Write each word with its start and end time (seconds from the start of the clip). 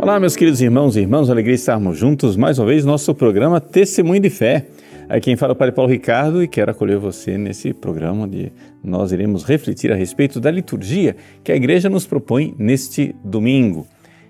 Olá, 0.00 0.20
meus 0.20 0.36
queridos 0.36 0.60
irmãos 0.60 0.96
e 0.96 1.00
irmãs, 1.00 1.28
alegria 1.28 1.56
estarmos 1.56 1.98
juntos 1.98 2.36
mais 2.36 2.56
uma 2.56 2.68
vez 2.68 2.84
no 2.84 2.92
nosso 2.92 3.12
programa 3.12 3.60
Testemunho 3.60 4.20
de 4.20 4.30
Fé. 4.30 4.68
Aqui 5.08 5.22
quem 5.22 5.36
fala 5.36 5.50
é 5.50 5.54
o 5.54 5.56
Padre 5.56 5.74
Paulo 5.74 5.90
Ricardo 5.90 6.40
e 6.40 6.46
quero 6.46 6.70
acolher 6.70 6.98
você 6.98 7.36
nesse 7.36 7.74
programa 7.74 8.22
onde 8.22 8.52
nós 8.82 9.10
iremos 9.10 9.42
refletir 9.42 9.90
a 9.90 9.96
respeito 9.96 10.38
da 10.38 10.52
liturgia 10.52 11.16
que 11.42 11.50
a 11.50 11.56
igreja 11.56 11.90
nos 11.90 12.06
propõe 12.06 12.54
neste 12.56 13.12
domingo. 13.24 13.88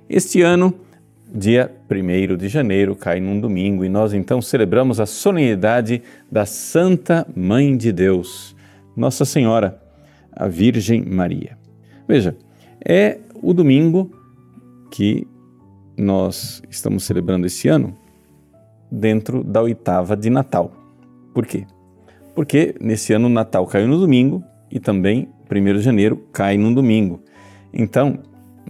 Este 0.08 0.40
ano, 0.40 0.72
dia 1.30 1.70
1 1.90 2.36
de 2.38 2.48
janeiro, 2.48 2.96
cai 2.96 3.20
num 3.20 3.38
domingo 3.38 3.84
e 3.84 3.90
nós 3.90 4.14
então 4.14 4.40
celebramos 4.40 4.98
a 4.98 5.04
solenidade 5.04 6.02
da 6.32 6.46
Santa 6.46 7.26
Mãe 7.36 7.76
de 7.76 7.92
Deus, 7.92 8.56
Nossa 8.96 9.26
Senhora, 9.26 9.78
a 10.32 10.48
Virgem 10.48 11.04
Maria. 11.04 11.58
Veja, 12.08 12.34
é 12.82 13.18
o 13.42 13.52
domingo 13.52 14.10
que 14.90 15.28
nós 15.98 16.62
estamos 16.70 17.02
celebrando 17.02 17.46
esse 17.46 17.68
ano 17.68 17.94
dentro 18.90 19.42
da 19.42 19.60
oitava 19.60 20.16
de 20.16 20.30
Natal. 20.30 20.72
Por 21.34 21.44
quê? 21.44 21.66
Porque 22.34 22.74
nesse 22.80 23.12
ano 23.12 23.28
Natal 23.28 23.66
caiu 23.66 23.88
no 23.88 23.98
domingo 23.98 24.42
e 24.70 24.78
também 24.78 25.28
1 25.50 25.72
de 25.74 25.80
janeiro 25.80 26.16
cai 26.32 26.56
no 26.56 26.72
domingo. 26.72 27.20
Então, 27.72 28.20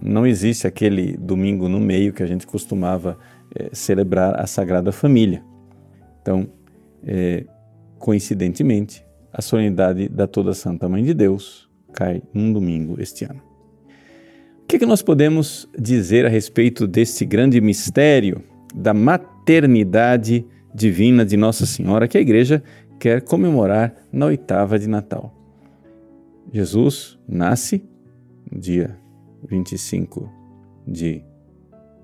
não 0.01 0.25
existe 0.25 0.65
aquele 0.65 1.15
domingo 1.17 1.69
no 1.69 1.79
meio 1.79 2.11
que 2.11 2.23
a 2.23 2.27
gente 2.27 2.47
costumava 2.47 3.17
é, 3.55 3.69
celebrar 3.73 4.39
a 4.39 4.47
Sagrada 4.47 4.91
Família. 4.91 5.43
Então, 6.21 6.47
é, 7.05 7.45
coincidentemente, 7.97 9.05
a 9.31 9.41
solenidade 9.41 10.09
da 10.09 10.25
Toda 10.25 10.53
Santa 10.53 10.89
Mãe 10.89 11.03
de 11.03 11.13
Deus 11.13 11.69
cai 11.93 12.23
num 12.33 12.51
domingo 12.51 12.99
este 12.99 13.25
ano 13.25 13.48
que, 14.69 14.77
que 14.77 14.85
nós 14.85 15.01
podemos 15.01 15.67
dizer 15.75 16.27
a 16.27 16.29
respeito 16.29 16.85
desse 16.85 17.25
grande 17.25 17.59
mistério 17.59 18.43
da 18.71 18.93
maternidade 18.93 20.45
divina 20.75 21.25
de 21.25 21.35
Nossa 21.35 21.65
Senhora 21.65 22.07
que 22.07 22.19
a 22.19 22.21
igreja 22.21 22.61
quer 22.99 23.23
comemorar 23.23 23.95
na 24.13 24.27
oitava 24.27 24.77
de 24.77 24.87
Natal? 24.87 25.33
Jesus 26.53 27.17
nasce 27.27 27.83
no 28.51 28.59
dia 28.59 28.95
25 29.49 30.31
de 30.87 31.23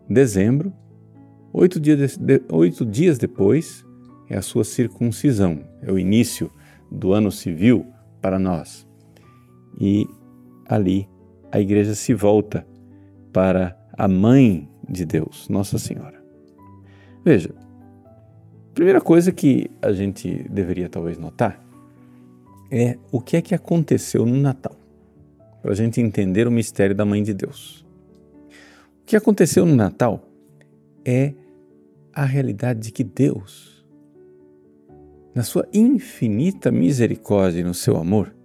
dezembro, 0.09 0.73
oito 1.53 1.79
dias, 1.79 2.17
de, 2.17 2.41
oito 2.51 2.83
dias 2.83 3.19
depois 3.19 3.85
é 4.27 4.37
a 4.37 4.41
sua 4.41 4.63
circuncisão, 4.63 5.63
é 5.83 5.91
o 5.91 5.99
início 5.99 6.49
do 6.91 7.13
ano 7.13 7.31
civil 7.31 7.85
para 8.19 8.39
nós. 8.39 8.87
E 9.79 10.07
ali 10.67 11.07
a 11.55 11.59
igreja 11.61 11.95
se 11.95 12.13
volta 12.13 12.67
para 13.31 13.79
a 13.97 14.09
mãe 14.09 14.69
de 14.89 15.05
Deus, 15.05 15.47
Nossa 15.47 15.79
Senhora. 15.79 16.21
Veja, 17.23 17.55
primeira 18.73 18.99
coisa 18.99 19.31
que 19.31 19.71
a 19.81 19.93
gente 19.93 20.43
deveria 20.49 20.89
talvez 20.89 21.17
notar 21.17 21.65
é 22.69 22.97
o 23.09 23.21
que 23.21 23.37
é 23.37 23.41
que 23.41 23.55
aconteceu 23.55 24.25
no 24.25 24.35
Natal, 24.35 24.75
para 25.61 25.71
a 25.71 25.75
gente 25.75 26.01
entender 26.01 26.45
o 26.45 26.51
mistério 26.51 26.93
da 26.93 27.05
Mãe 27.05 27.23
de 27.23 27.33
Deus. 27.33 27.85
O 29.01 29.05
que 29.05 29.15
aconteceu 29.15 29.65
no 29.65 29.77
Natal 29.77 30.27
é 31.05 31.33
a 32.11 32.25
realidade 32.25 32.81
de 32.81 32.91
que 32.91 33.03
Deus, 33.05 33.87
na 35.33 35.43
sua 35.43 35.65
infinita 35.73 36.69
misericórdia 36.69 37.61
e 37.61 37.63
no 37.63 37.73
seu 37.73 37.95
amor, 37.95 38.35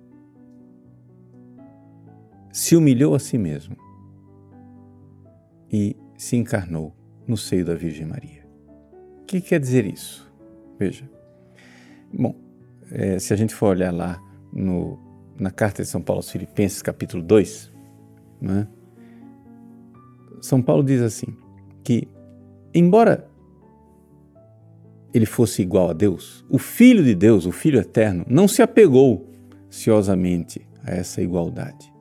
se 2.52 2.76
humilhou 2.76 3.14
a 3.14 3.18
si 3.18 3.38
mesmo 3.38 3.76
e 5.72 5.96
se 6.16 6.36
encarnou 6.36 6.94
no 7.26 7.36
seio 7.36 7.64
da 7.64 7.74
Virgem 7.74 8.06
Maria. 8.06 8.44
O 9.22 9.24
que 9.26 9.40
quer 9.40 9.60
dizer 9.60 9.86
isso? 9.86 10.30
Veja. 10.78 11.08
Bom, 12.12 12.34
é, 12.90 13.18
se 13.18 13.32
a 13.32 13.36
gente 13.36 13.54
for 13.54 13.66
olhar 13.66 13.92
lá 13.92 14.20
no, 14.52 14.98
na 15.38 15.50
carta 15.50 15.82
de 15.82 15.88
São 15.88 16.02
Paulo 16.02 16.18
aos 16.18 16.30
Filipenses, 16.30 16.82
capítulo 16.82 17.22
2, 17.22 17.72
né, 18.40 18.66
São 20.40 20.60
Paulo 20.60 20.82
diz 20.82 21.00
assim: 21.00 21.36
que, 21.84 22.08
embora 22.74 23.28
ele 25.14 25.26
fosse 25.26 25.62
igual 25.62 25.90
a 25.90 25.92
Deus, 25.92 26.44
o 26.48 26.58
Filho 26.58 27.04
de 27.04 27.14
Deus, 27.14 27.46
o 27.46 27.52
Filho 27.52 27.78
eterno, 27.78 28.24
não 28.28 28.48
se 28.48 28.62
apegou 28.62 29.28
ciosamente 29.68 30.66
a 30.84 30.90
essa 30.90 31.22
igualdade 31.22 31.92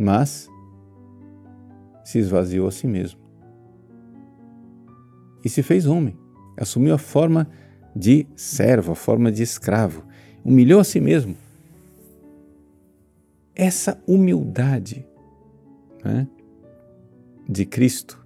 mas 0.00 0.48
se 2.02 2.18
esvaziou 2.18 2.66
a 2.66 2.70
si 2.70 2.86
mesmo. 2.86 3.20
E 5.44 5.48
se 5.48 5.62
fez 5.62 5.86
homem, 5.86 6.16
assumiu 6.56 6.94
a 6.94 6.98
forma 6.98 7.46
de 7.94 8.26
servo, 8.34 8.92
a 8.92 8.94
forma 8.94 9.30
de 9.30 9.42
escravo, 9.42 10.02
humilhou 10.42 10.80
a 10.80 10.84
si 10.84 11.00
mesmo. 11.00 11.36
Essa 13.54 14.02
humildade 14.06 15.06
né, 16.02 16.26
de 17.46 17.66
Cristo, 17.66 18.24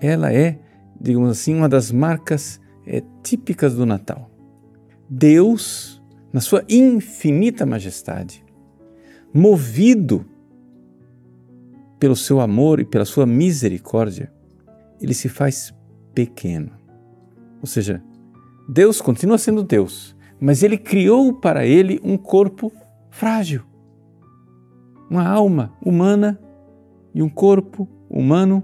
ela 0.00 0.32
é, 0.32 0.58
digamos 1.00 1.30
assim, 1.30 1.54
uma 1.54 1.68
das 1.68 1.92
marcas 1.92 2.60
é, 2.84 3.02
típicas 3.22 3.74
do 3.74 3.86
Natal. 3.86 4.30
Deus, 5.08 6.02
na 6.32 6.40
sua 6.40 6.64
infinita 6.68 7.64
majestade, 7.64 8.44
movido 9.32 10.26
pelo 12.04 12.14
seu 12.14 12.38
amor 12.38 12.80
e 12.80 12.84
pela 12.84 13.06
sua 13.06 13.24
misericórdia, 13.24 14.30
ele 15.00 15.14
se 15.14 15.26
faz 15.26 15.74
pequeno. 16.14 16.70
Ou 17.62 17.66
seja, 17.66 18.04
Deus 18.68 19.00
continua 19.00 19.38
sendo 19.38 19.62
Deus, 19.62 20.14
mas 20.38 20.62
ele 20.62 20.76
criou 20.76 21.32
para 21.32 21.64
ele 21.64 21.98
um 22.04 22.18
corpo 22.18 22.70
frágil, 23.08 23.62
uma 25.08 25.26
alma 25.26 25.72
humana 25.82 26.38
e 27.14 27.22
um 27.22 27.28
corpo 27.30 27.88
humano 28.10 28.62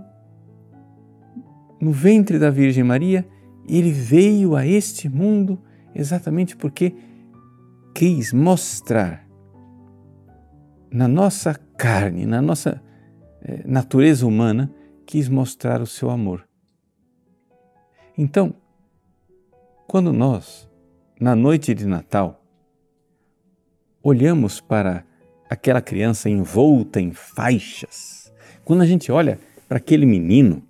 no 1.81 1.93
ventre 1.93 2.39
da 2.39 2.51
Virgem 2.51 2.85
Maria. 2.85 3.27
Ele 3.67 3.91
veio 3.91 4.55
a 4.55 4.67
este 4.67 5.09
mundo 5.09 5.59
exatamente 5.95 6.55
porque 6.59 6.95
quis 7.95 8.35
mostrar 8.35 9.27
na 10.93 11.09
nossa 11.09 11.55
carne, 11.79 12.27
na 12.27 12.43
nossa 12.43 12.83
natureza 13.65 14.27
humana, 14.27 14.73
quis 15.07 15.29
mostrar 15.29 15.81
o 15.81 15.87
seu 15.87 16.11
amor. 16.11 16.47
Então, 18.17 18.55
quando 19.87 20.13
nós, 20.13 20.69
na 21.21 21.35
noite 21.35 21.75
de 21.75 21.87
Natal, 21.87 22.45
olhamos 24.03 24.61
para 24.61 25.05
aquela 25.49 25.81
criança 25.81 26.29
envolta 26.31 27.01
em 27.01 27.13
faixas, 27.13 28.33
quando 28.65 28.83
a 28.83 28.87
gente 28.87 29.11
olha 29.11 29.39
para 29.69 29.79
aquele 29.79 30.07
menino, 30.07 30.63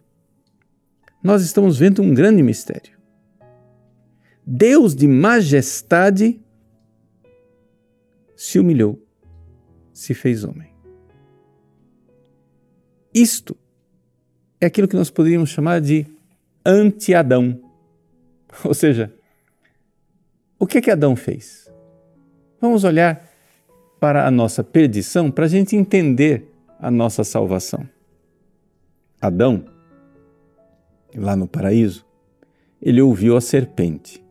nós 1.22 1.42
estamos 1.42 1.78
vendo 1.78 2.02
um 2.02 2.14
grande 2.14 2.42
mistério. 2.42 2.98
Deus 4.46 4.94
de 4.94 5.06
majestade 5.06 6.40
se 8.34 8.58
humilhou, 8.58 8.98
se 9.92 10.14
fez 10.14 10.44
homem. 10.44 10.69
Isto 13.14 13.56
é 14.60 14.66
aquilo 14.66 14.86
que 14.86 14.96
nós 14.96 15.10
poderíamos 15.10 15.50
chamar 15.50 15.80
de 15.80 16.06
anti-Adão. 16.64 17.60
Ou 18.64 18.74
seja, 18.74 19.12
o 20.58 20.66
que 20.66 20.78
é 20.78 20.80
que 20.80 20.90
Adão 20.90 21.16
fez? 21.16 21.70
Vamos 22.60 22.84
olhar 22.84 23.28
para 23.98 24.26
a 24.26 24.30
nossa 24.30 24.62
perdição 24.62 25.30
para 25.30 25.46
a 25.46 25.48
gente 25.48 25.76
entender 25.76 26.46
a 26.78 26.90
nossa 26.90 27.24
salvação. 27.24 27.88
Adão, 29.20 29.64
lá 31.14 31.36
no 31.36 31.46
paraíso, 31.46 32.06
ele 32.80 33.02
ouviu 33.02 33.36
a 33.36 33.40
serpente. 33.40 34.24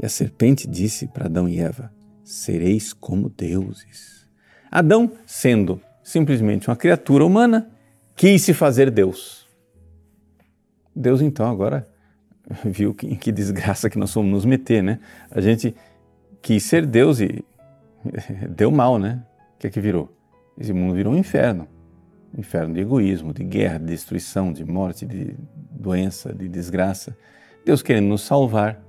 E 0.00 0.04
a 0.04 0.08
serpente 0.08 0.66
disse 0.66 1.06
para 1.06 1.26
Adão 1.26 1.48
e 1.48 1.58
Eva: 1.58 1.92
Sereis 2.22 2.92
como 2.92 3.30
deuses. 3.30 4.28
Adão, 4.70 5.10
sendo 5.24 5.80
simplesmente 6.06 6.70
uma 6.70 6.76
criatura 6.76 7.26
humana, 7.26 7.68
quis 8.14 8.40
se 8.42 8.54
fazer 8.54 8.92
Deus. 8.92 9.44
Deus 10.94 11.20
então 11.20 11.50
agora 11.50 11.84
viu 12.64 12.94
que, 12.94 13.16
que 13.16 13.32
desgraça 13.32 13.90
que 13.90 13.98
nós 13.98 14.12
fomos 14.12 14.30
nos 14.30 14.44
meter, 14.44 14.84
né? 14.84 15.00
A 15.28 15.40
gente 15.40 15.74
quis 16.40 16.62
ser 16.62 16.86
Deus 16.86 17.18
e 17.18 17.44
deu 18.48 18.70
mal, 18.70 19.00
né? 19.00 19.20
O 19.56 19.58
que 19.58 19.66
é 19.66 19.70
que 19.70 19.80
virou? 19.80 20.16
Esse 20.56 20.72
mundo 20.72 20.94
virou 20.94 21.12
um 21.12 21.18
inferno. 21.18 21.66
Um 22.32 22.38
inferno 22.38 22.72
de 22.72 22.80
egoísmo, 22.82 23.34
de 23.34 23.42
guerra, 23.42 23.78
de 23.80 23.86
destruição, 23.86 24.52
de 24.52 24.64
morte, 24.64 25.04
de 25.04 25.34
doença, 25.72 26.32
de 26.32 26.48
desgraça. 26.48 27.18
Deus 27.64 27.82
querendo 27.82 28.06
nos 28.06 28.22
salvar, 28.22 28.80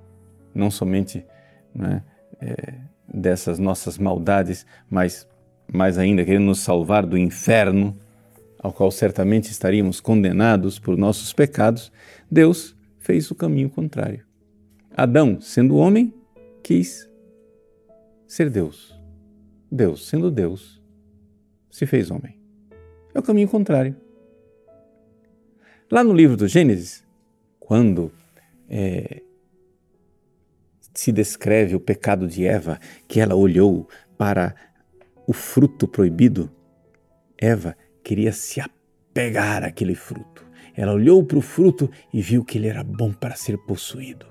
não 0.53 0.69
somente 0.69 1.25
né, 1.73 2.03
é, 2.39 2.75
dessas 3.11 3.57
nossas 3.57 3.97
maldades, 3.97 4.67
mas 4.87 5.27
mais 5.71 5.97
ainda, 5.97 6.23
querendo 6.23 6.45
nos 6.45 6.59
salvar 6.59 7.05
do 7.05 7.17
inferno, 7.17 7.97
ao 8.59 8.71
qual 8.71 8.89
certamente 8.91 9.51
estaríamos 9.51 9.99
condenados 9.99 10.79
por 10.79 10.97
nossos 10.97 11.33
pecados, 11.33 11.91
Deus 12.29 12.75
fez 12.97 13.29
o 13.31 13.35
caminho 13.35 13.69
contrário. 13.69 14.25
Adão, 14.95 15.39
sendo 15.39 15.75
homem, 15.75 16.13
quis 16.63 17.09
ser 18.27 18.49
Deus. 18.49 18.97
Deus, 19.71 20.07
sendo 20.07 20.31
Deus, 20.31 20.81
se 21.69 21.85
fez 21.85 22.09
homem. 22.09 22.39
É 23.13 23.19
o 23.19 23.23
caminho 23.23 23.47
contrário. 23.47 23.95
Lá 25.89 26.03
no 26.03 26.13
livro 26.13 26.35
do 26.35 26.47
Gênesis, 26.47 27.05
quando 27.59 28.11
é, 28.69 29.21
se 30.93 31.11
descreve 31.11 31.75
o 31.75 31.79
pecado 31.79 32.27
de 32.27 32.45
Eva, 32.45 32.79
que 33.07 33.19
ela 33.19 33.35
olhou 33.35 33.87
para 34.17 34.55
o 35.27 35.33
fruto 35.33 35.87
proibido, 35.87 36.49
Eva 37.37 37.75
queria 38.01 38.31
se 38.31 38.61
apegar 38.61 39.63
àquele 39.63 39.93
fruto. 39.93 40.47
Ela 40.73 40.93
olhou 40.93 41.23
para 41.25 41.37
o 41.37 41.41
fruto 41.41 41.91
e 42.13 42.21
viu 42.21 42.45
que 42.45 42.57
ele 42.57 42.67
era 42.67 42.83
bom 42.83 43.11
para 43.11 43.35
ser 43.35 43.57
possuído. 43.57 44.25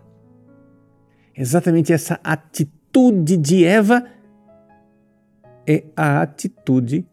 Exatamente 1.36 1.92
essa 1.92 2.18
atitude 2.24 3.36
de 3.36 3.64
Eva 3.64 4.10
é 5.66 5.84
a 5.94 6.22
atitude 6.22 7.06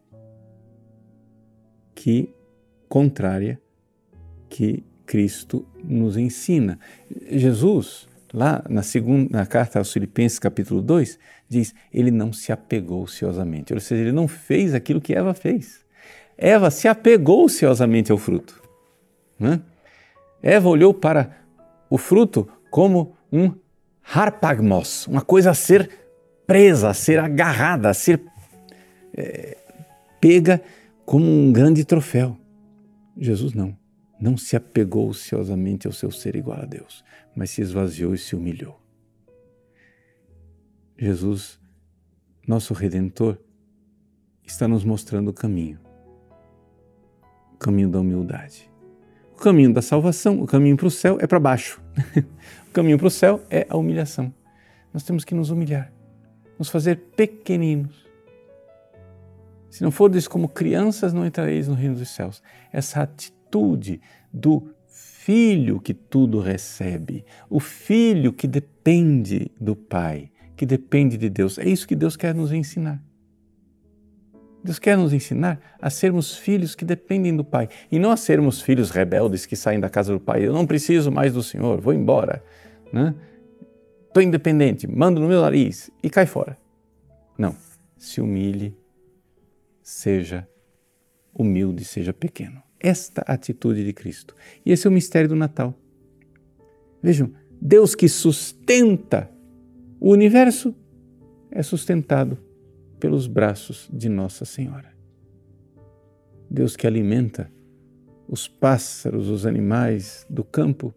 que 1.94 2.33
contrária 2.88 3.59
que 4.47 4.86
Cristo 5.06 5.68
nos 5.83 6.15
ensina. 6.15 6.79
Jesus, 7.29 8.07
lá 8.33 8.63
na 8.68 8.81
segunda 8.81 9.38
na 9.38 9.45
carta 9.45 9.80
aos 9.80 9.94
Filipenses, 9.94 10.39
capítulo 10.39 10.81
2, 10.81 11.19
diz: 11.47 11.74
ele 11.94 12.09
não 12.09 12.33
se 12.33 12.51
apegou 12.51 13.03
ociosamente, 13.03 13.74
ou 13.74 13.80
seja, 13.80 14.01
ele 14.01 14.12
não 14.12 14.27
fez 14.27 14.74
aquilo 14.74 15.00
que 15.00 15.13
Eva 15.13 15.33
fez. 15.33 15.85
Eva 16.38 16.71
se 16.71 16.88
apegou 16.88 17.45
ociosamente 17.45 18.12
ao 18.12 18.18
fruto. 18.18 18.62
Né? 19.39 19.62
Eva 20.41 20.68
olhou 20.68 20.94
para 20.94 21.38
o 21.89 21.97
fruto 21.97 22.50
como 22.71 23.15
um 23.31 23.53
harpagmos, 24.03 25.07
uma 25.07 25.21
coisa 25.21 25.51
a 25.51 25.53
ser 25.53 25.89
presa, 26.45 26.89
a 26.89 26.94
ser 26.94 27.19
agarrada, 27.19 27.89
a 27.89 27.94
ser 27.94 28.21
é, 29.15 29.57
pega 30.19 30.62
como 31.06 31.25
um 31.25 31.51
grande 31.53 31.86
troféu. 31.86 32.38
Jesus 33.18 33.53
não. 33.53 33.77
Não 34.19 34.38
se 34.38 34.56
apegou 34.56 35.09
ociosamente 35.09 35.86
ao 35.86 35.94
seu 35.94 36.09
ser 36.09 36.36
igual 36.36 36.62
a 36.62 36.65
Deus, 36.65 37.03
mas 37.35 37.50
se 37.50 37.62
esvaziou 37.62 38.13
e 38.13 38.18
se 38.18 38.35
humilhou. 38.35 38.80
Jesus, 40.97 41.59
nosso 42.47 42.74
Redentor, 42.74 43.38
está 44.44 44.68
nos 44.68 44.83
mostrando 44.83 45.30
o 45.30 45.33
caminho 45.33 45.80
o 47.53 47.57
caminho 47.57 47.89
da 47.89 48.00
humildade. 48.00 48.69
O 49.33 49.38
caminho 49.38 49.74
da 49.74 49.81
salvação, 49.81 50.41
o 50.41 50.47
caminho 50.47 50.75
para 50.75 50.88
o 50.88 50.91
céu 50.91 51.18
é 51.19 51.27
para 51.27 51.39
baixo. 51.39 51.81
o 52.68 52.71
caminho 52.71 52.97
para 52.97 53.07
o 53.07 53.12
céu 53.12 53.41
é 53.50 53.65
a 53.69 53.77
humilhação. 53.77 54.33
Nós 54.94 55.03
temos 55.03 55.24
que 55.24 55.33
nos 55.33 55.50
humilhar, 55.50 55.91
nos 56.57 56.69
fazer 56.69 56.97
pequeninos. 57.15 58.03
Se 59.69 59.81
não 59.81 59.91
fordes 59.91 60.27
como 60.27 60.47
crianças, 60.47 61.13
não 61.13 61.25
entrareis 61.25 61.68
no 61.68 61.74
reino 61.74 61.95
dos 61.95 62.09
céus. 62.09 62.44
Essa 62.71 63.01
atitude 63.01 64.01
do 64.31 64.73
filho 65.24 65.80
que 65.80 65.94
tudo 65.94 66.40
recebe, 66.42 67.24
o 67.50 67.60
filho 67.60 68.34
que 68.34 68.46
depende 68.46 69.50
do 69.60 69.74
Pai, 69.74 70.30
que 70.56 70.66
depende 70.66 71.18
de 71.18 71.30
Deus. 71.30 71.58
É 71.58 71.68
isso 71.68 71.88
que 71.88 71.96
Deus 71.96 72.18
quer 72.18 72.36
nos 72.36 72.52
ensinar. 72.52 73.02
Deus 74.62 74.80
quer 74.80 74.98
nos 74.98 75.14
ensinar 75.14 75.60
a 75.81 75.90
sermos 75.90 76.36
filhos 76.36 76.75
que 76.75 76.84
dependem 76.84 77.36
do 77.36 77.44
Pai 77.44 77.70
e 77.92 78.00
não 78.00 78.12
a 78.12 78.18
sermos 78.18 78.62
filhos 78.62 78.92
rebeldes 78.92 79.46
que 79.46 79.56
saem 79.56 79.80
da 79.80 79.90
casa 79.90 80.14
do 80.14 80.20
Pai. 80.20 80.46
Eu 80.46 80.54
não 80.54 80.66
preciso 80.66 81.12
mais 81.12 81.34
do 81.34 81.44
Senhor, 81.44 81.80
vou 81.80 81.94
embora. 81.94 82.44
Né? 82.92 83.14
Estou 84.08 84.24
independente, 84.24 84.88
mando 84.88 85.20
no 85.20 85.28
meu 85.28 85.42
nariz 85.42 85.92
e 86.02 86.10
cai 86.10 86.25
fora. 86.25 86.58
Não. 87.38 87.56
Se 87.98 88.22
humilhe, 88.22 88.78
seja 89.81 90.48
humilde, 91.34 91.84
seja 91.84 92.14
pequeno. 92.14 92.62
Esta 92.83 93.21
atitude 93.21 93.83
de 93.83 93.94
Cristo. 93.94 94.35
E 94.65 94.71
esse 94.71 94.85
é 94.85 94.89
o 94.89 94.94
mistério 94.94 95.30
do 95.30 95.35
Natal. 95.35 95.74
Vejam, 97.01 97.33
Deus 97.59 97.95
que 97.95 98.09
sustenta 98.09 99.31
o 100.00 100.12
universo 100.12 100.75
é 101.50 101.63
sustentado 101.63 102.38
pelos 103.00 103.25
braços 103.25 103.89
de 103.89 104.09
Nossa 104.09 104.44
Senhora. 104.44 104.94
Deus 106.50 106.75
que 106.75 106.85
alimenta 106.85 107.50
os 108.27 108.47
pássaros, 108.47 109.29
os 109.29 109.45
animais 109.45 110.25
do 110.29 110.44
campo, 110.44 110.94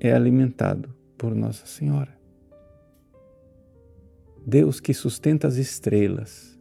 é 0.00 0.12
alimentado 0.12 0.92
por 1.16 1.32
Nossa 1.32 1.64
Senhora. 1.64 2.18
Deus 4.44 4.80
que 4.80 4.92
sustenta 4.92 5.46
as 5.46 5.54
estrelas 5.54 6.58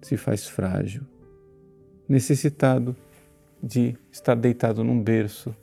se 0.00 0.16
faz 0.16 0.48
frágil, 0.48 1.02
necessitado 2.08 2.96
de 3.62 3.96
estar 4.10 4.34
deitado 4.34 4.82
num 4.82 5.02
berço, 5.02 5.54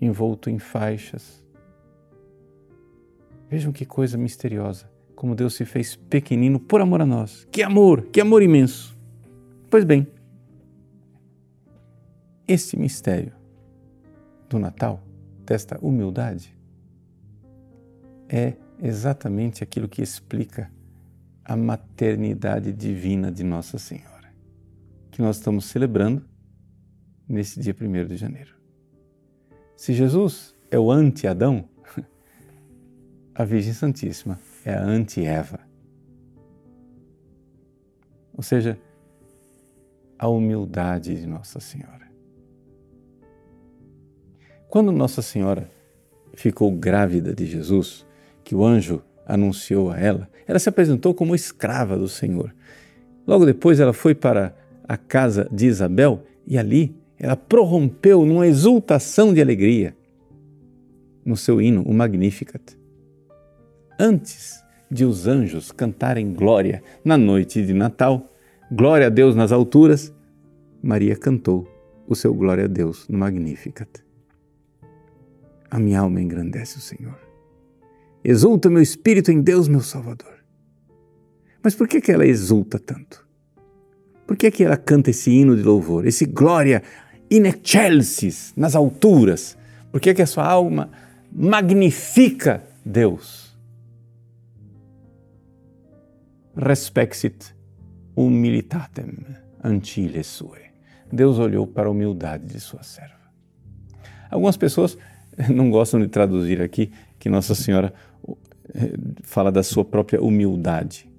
envolto 0.00 0.50
em 0.50 0.58
faixas. 0.58 1.44
Vejam 3.48 3.72
que 3.72 3.84
coisa 3.84 4.16
misteriosa 4.16 4.90
como 5.20 5.34
Deus 5.34 5.52
se 5.52 5.66
fez 5.66 5.96
pequenino 5.96 6.58
por 6.58 6.80
amor 6.80 7.02
a 7.02 7.04
nós. 7.04 7.46
Que 7.52 7.62
amor, 7.62 8.06
que 8.06 8.22
amor 8.22 8.42
imenso. 8.42 8.98
Pois 9.68 9.84
bem, 9.84 10.06
esse 12.48 12.74
mistério 12.74 13.34
do 14.48 14.58
Natal, 14.58 15.02
desta 15.44 15.78
humildade, 15.84 16.56
é 18.30 18.54
exatamente 18.82 19.62
aquilo 19.62 19.90
que 19.90 20.00
explica 20.00 20.72
a 21.44 21.54
maternidade 21.54 22.72
divina 22.72 23.30
de 23.30 23.44
Nossa 23.44 23.76
Senhora, 23.76 24.09
que 25.10 25.20
nós 25.20 25.36
estamos 25.36 25.66
celebrando 25.66 26.24
nesse 27.28 27.60
dia 27.60 27.74
1 27.78 28.06
de 28.06 28.16
janeiro. 28.16 28.54
Se 29.76 29.92
Jesus 29.92 30.54
é 30.70 30.78
o 30.78 30.90
anti-Adão, 30.90 31.68
a 33.34 33.44
Virgem 33.44 33.72
Santíssima 33.72 34.38
é 34.64 34.74
a 34.74 34.82
anti-Eva. 34.82 35.60
Ou 38.34 38.42
seja, 38.42 38.78
a 40.18 40.28
humildade 40.28 41.14
de 41.14 41.26
Nossa 41.26 41.60
Senhora. 41.60 42.10
Quando 44.68 44.92
Nossa 44.92 45.22
Senhora 45.22 45.70
ficou 46.34 46.70
grávida 46.70 47.34
de 47.34 47.46
Jesus, 47.46 48.06
que 48.44 48.54
o 48.54 48.64
anjo 48.64 49.02
anunciou 49.26 49.90
a 49.90 49.98
ela, 49.98 50.28
ela 50.46 50.58
se 50.58 50.68
apresentou 50.68 51.14
como 51.14 51.34
escrava 51.34 51.96
do 51.96 52.08
Senhor. 52.08 52.54
Logo 53.26 53.46
depois 53.46 53.80
ela 53.80 53.92
foi 53.92 54.14
para 54.14 54.54
a 54.90 54.96
casa 54.96 55.48
de 55.52 55.66
Isabel 55.66 56.24
e 56.46 56.58
ali 56.58 56.96
ela 57.18 57.36
prorrompeu 57.36 58.24
numa 58.24 58.46
exultação 58.46 59.32
de 59.32 59.40
alegria 59.40 59.94
no 61.24 61.36
seu 61.36 61.60
hino, 61.60 61.82
o 61.82 61.92
Magnificat 61.92 62.80
antes 64.00 64.64
de 64.90 65.04
os 65.04 65.26
anjos 65.26 65.70
cantarem 65.70 66.32
glória 66.32 66.82
na 67.04 67.18
noite 67.18 67.64
de 67.64 67.74
Natal, 67.74 68.34
glória 68.72 69.08
a 69.08 69.10
Deus 69.10 69.36
nas 69.36 69.52
alturas, 69.52 70.12
Maria 70.82 71.14
cantou 71.14 71.68
o 72.08 72.16
seu 72.16 72.32
glória 72.32 72.64
a 72.64 72.66
Deus 72.66 73.06
no 73.08 73.18
Magnificat. 73.18 74.02
A 75.70 75.78
minha 75.78 76.00
alma 76.00 76.20
engrandece 76.20 76.78
o 76.78 76.80
Senhor. 76.80 77.18
Exulta 78.24 78.70
meu 78.70 78.80
espírito 78.80 79.30
em 79.30 79.42
Deus, 79.42 79.68
meu 79.68 79.82
Salvador. 79.82 80.42
Mas 81.62 81.74
por 81.74 81.86
que, 81.86 82.00
que 82.00 82.10
ela 82.10 82.26
exulta 82.26 82.78
tanto? 82.78 83.28
Por 84.30 84.36
que, 84.36 84.48
que 84.48 84.62
ela 84.62 84.76
canta 84.76 85.10
esse 85.10 85.28
hino 85.28 85.56
de 85.56 85.62
louvor, 85.64 86.06
esse 86.06 86.24
glória 86.24 86.84
in 87.28 87.46
excelsis, 87.46 88.52
nas 88.56 88.76
alturas? 88.76 89.58
Por 89.90 90.00
que, 90.00 90.14
que 90.14 90.22
a 90.22 90.26
sua 90.26 90.46
alma 90.46 90.88
magnifica 91.32 92.62
Deus? 92.86 93.58
respexit 96.56 97.56
humilitatem 98.14 99.18
ancile 99.64 100.22
sue. 100.22 100.60
Deus 101.12 101.36
olhou 101.40 101.66
para 101.66 101.88
a 101.88 101.90
humildade 101.90 102.46
de 102.46 102.60
sua 102.60 102.84
serva. 102.84 103.32
Algumas 104.30 104.56
pessoas 104.56 104.96
não 105.52 105.72
gostam 105.72 105.98
de 105.98 106.06
traduzir 106.06 106.62
aqui 106.62 106.92
que 107.18 107.28
Nossa 107.28 107.56
Senhora 107.56 107.92
eh, 108.72 108.92
fala 109.24 109.50
da 109.50 109.64
sua 109.64 109.84
própria 109.84 110.22
humildade. 110.22 111.09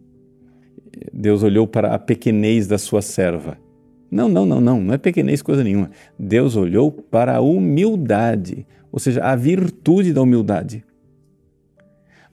Deus 1.13 1.43
olhou 1.43 1.67
para 1.67 1.93
a 1.93 1.99
pequenez 1.99 2.67
da 2.67 2.77
sua 2.77 3.01
serva. 3.01 3.57
Não, 4.09 4.27
não, 4.27 4.45
não, 4.45 4.59
não, 4.59 4.81
não 4.81 4.93
é 4.93 4.97
pequenez 4.97 5.41
coisa 5.41 5.63
nenhuma. 5.63 5.89
Deus 6.19 6.55
olhou 6.55 6.91
para 6.91 7.37
a 7.37 7.41
humildade, 7.41 8.65
ou 8.91 8.99
seja, 8.99 9.23
a 9.23 9.35
virtude 9.35 10.11
da 10.11 10.21
humildade. 10.21 10.83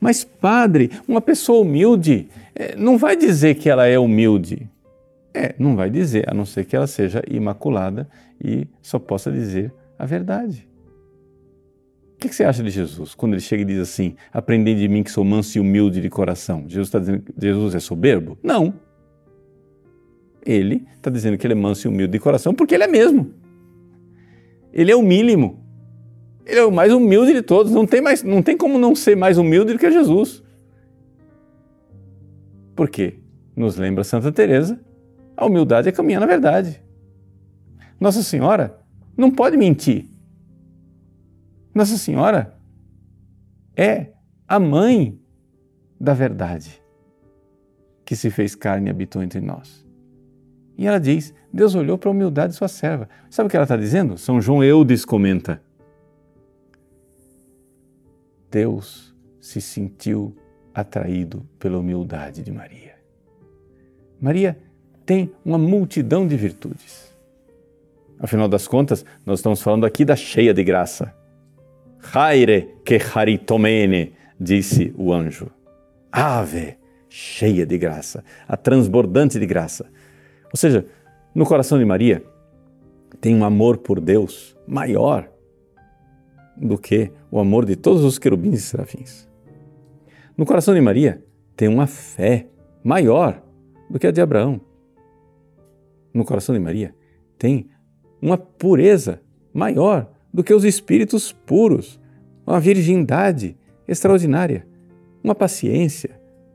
Mas, 0.01 0.25
padre, 0.25 0.91
uma 1.07 1.21
pessoa 1.21 1.61
humilde 1.61 2.29
eh, 2.55 2.75
não 2.77 2.99
vai 2.99 3.17
dizer 3.17 3.55
que 3.57 3.69
ela 3.69 3.87
é 3.87 3.99
humilde. 3.99 4.69
É, 5.33 5.55
não 5.59 5.77
vai 5.77 5.91
dizer, 5.91 6.25
a 6.29 6.35
não 6.35 6.45
ser 6.45 6.65
que 6.65 6.75
ela 6.75 6.87
seja 6.87 7.23
imaculada 7.29 8.09
e 8.43 8.67
só 8.83 8.99
possa 8.99 9.31
dizer 9.31 9.73
a 9.99 10.05
verdade. 10.05 10.67
O 12.19 12.21
que 12.21 12.35
você 12.35 12.43
acha 12.43 12.65
de 12.65 12.71
Jesus 12.71 13.15
quando 13.15 13.35
ele 13.35 13.41
chega 13.41 13.63
e 13.63 13.65
diz 13.65 13.79
assim: 13.79 14.17
Aprendei 14.33 14.75
de 14.75 14.89
mim 14.89 15.05
que 15.05 15.11
sou 15.11 15.23
manso 15.23 15.57
e 15.57 15.61
humilde 15.61 16.01
de 16.01 16.11
coração? 16.11 16.65
Jesus 16.67 16.89
está 16.89 16.99
dizendo 16.99 17.23
que 17.23 17.33
Jesus 17.41 17.77
é 17.77 17.79
soberbo? 17.79 18.37
Não. 18.43 18.75
Ele 20.45 20.85
está 20.97 21.11
dizendo 21.11 21.39
que 21.39 21.47
ele 21.47 21.55
é 21.55 21.57
manso 21.57 21.87
e 21.87 21.89
humilde 21.89 22.11
de 22.11 22.19
coração 22.19 22.53
porque 22.53 22.75
ele 22.75 22.83
é 22.83 22.89
mesmo. 22.89 23.33
Ele 24.73 24.91
é 24.91 24.97
o 24.97 25.03
mínimo. 25.03 25.65
Ele 26.45 26.59
é 26.59 26.65
o 26.65 26.73
mais 26.73 26.93
humilde 26.93 27.33
de 27.33 27.43
todos. 27.43 27.71
Não 27.71 27.87
tem, 27.87 28.01
mais, 28.01 28.25
não 28.25 28.43
tem 28.43 28.57
como 28.57 28.81
não 28.81 28.97
ser 28.97 29.17
mais 29.17 29.39
humilde 29.39 29.75
do 29.75 29.79
que 29.79 29.89
Jesus. 29.89 30.43
Por 32.75 32.91
quê? 32.91 33.21
Nos 33.55 33.77
lembra 33.77 34.03
Santa 34.03 34.33
Teresa, 34.33 34.81
a 35.37 35.47
humildade 35.47 35.89
é 35.89 35.93
caminhar 35.93 36.21
na 36.21 36.27
verdade. 36.27 36.83
Nossa 38.01 38.25
Senhora 38.25 38.77
não 39.17 39.31
pode 39.31 39.57
mentir. 39.57 40.18
Nossa 41.79 41.97
Senhora 41.97 42.59
é 43.77 44.09
a 44.49 44.59
mãe 44.59 45.17
da 46.01 46.13
verdade 46.13 46.83
que 48.05 48.17
se 48.17 48.31
fez 48.31 48.57
carne 48.57 48.89
e 48.89 48.91
habitou 48.91 49.23
entre 49.23 49.41
nós. 49.41 49.87
E 50.77 50.89
ela 50.89 50.99
diz: 50.99 51.33
Deus 51.53 51.77
olhou 51.77 51.97
para 51.97 52.09
a 52.09 52.11
humildade 52.11 52.51
de 52.51 52.59
sua 52.59 52.67
serva. 52.67 53.09
Sabe 53.31 53.47
o 53.47 53.51
que 53.51 53.57
ela 53.57 53.63
está 53.63 53.77
dizendo? 53.77 54.19
São 54.19 54.41
João 54.41 54.65
Eudes 54.65 55.05
comenta. 55.05 55.63
Deus 58.51 59.15
se 59.41 59.61
sentiu 59.61 60.37
atraído 60.75 61.49
pela 61.61 61.79
humildade 61.79 62.43
de 62.43 62.51
Maria. 62.51 62.97
Maria 64.21 64.59
tem 65.07 65.33
uma 65.45 65.59
multidão 65.59 66.27
de 66.27 66.37
virtudes. 66.37 67.17
Afinal 68.19 68.49
das 68.49 68.67
contas, 68.67 69.05
nós 69.25 69.39
estamos 69.39 69.63
falando 69.63 69.87
aqui 69.87 70.05
da 70.05 70.17
cheia 70.17 70.53
de 70.53 70.65
graça. 70.65 71.17
Haire 72.13 72.77
que 72.85 72.99
haritomene, 73.15 74.13
disse 74.39 74.93
o 74.97 75.13
anjo. 75.13 75.51
Ave, 76.11 76.79
cheia 77.09 77.67
de 77.67 77.77
graça, 77.77 78.25
a 78.47 78.57
transbordante 78.57 79.39
de 79.39 79.47
graça. 79.47 79.87
Ou 80.47 80.57
seja, 80.57 80.87
no 81.35 81.45
coração 81.45 81.79
de 81.79 81.85
Maria 81.85 82.23
tem 83.21 83.35
um 83.35 83.45
amor 83.45 83.79
por 83.79 84.01
Deus 84.01 84.57
maior 84.67 85.29
do 86.57 86.79
que 86.79 87.11
o 87.31 87.39
amor 87.39 87.65
de 87.65 87.77
todos 87.77 88.05
os 88.05 88.19
querubins 88.19 88.61
e 88.61 88.63
serafins. 88.63 89.29
No 90.37 90.47
coração 90.47 90.75
de 90.75 90.81
Maria 90.81 91.25
tem 91.57 91.69
uma 91.69 91.87
fé 91.87 92.47
maior 92.83 93.43
do 93.91 93.99
que 93.99 94.07
a 94.07 94.11
de 94.11 94.21
Abraão. 94.21 94.61
No 96.13 96.25
coração 96.25 96.55
de 96.55 96.61
Maria 96.61 96.95
tem 97.37 97.69
uma 98.21 98.37
pureza 98.37 99.21
maior 99.53 100.11
do 100.39 100.45
que 100.45 100.55
os 100.55 100.63
espíritos 100.63 101.33
puros, 101.33 101.99
uma 102.47 102.61
virgindade 102.61 103.57
extraordinária, 103.89 104.65
uma 105.21 105.35
paciência, 105.35 106.11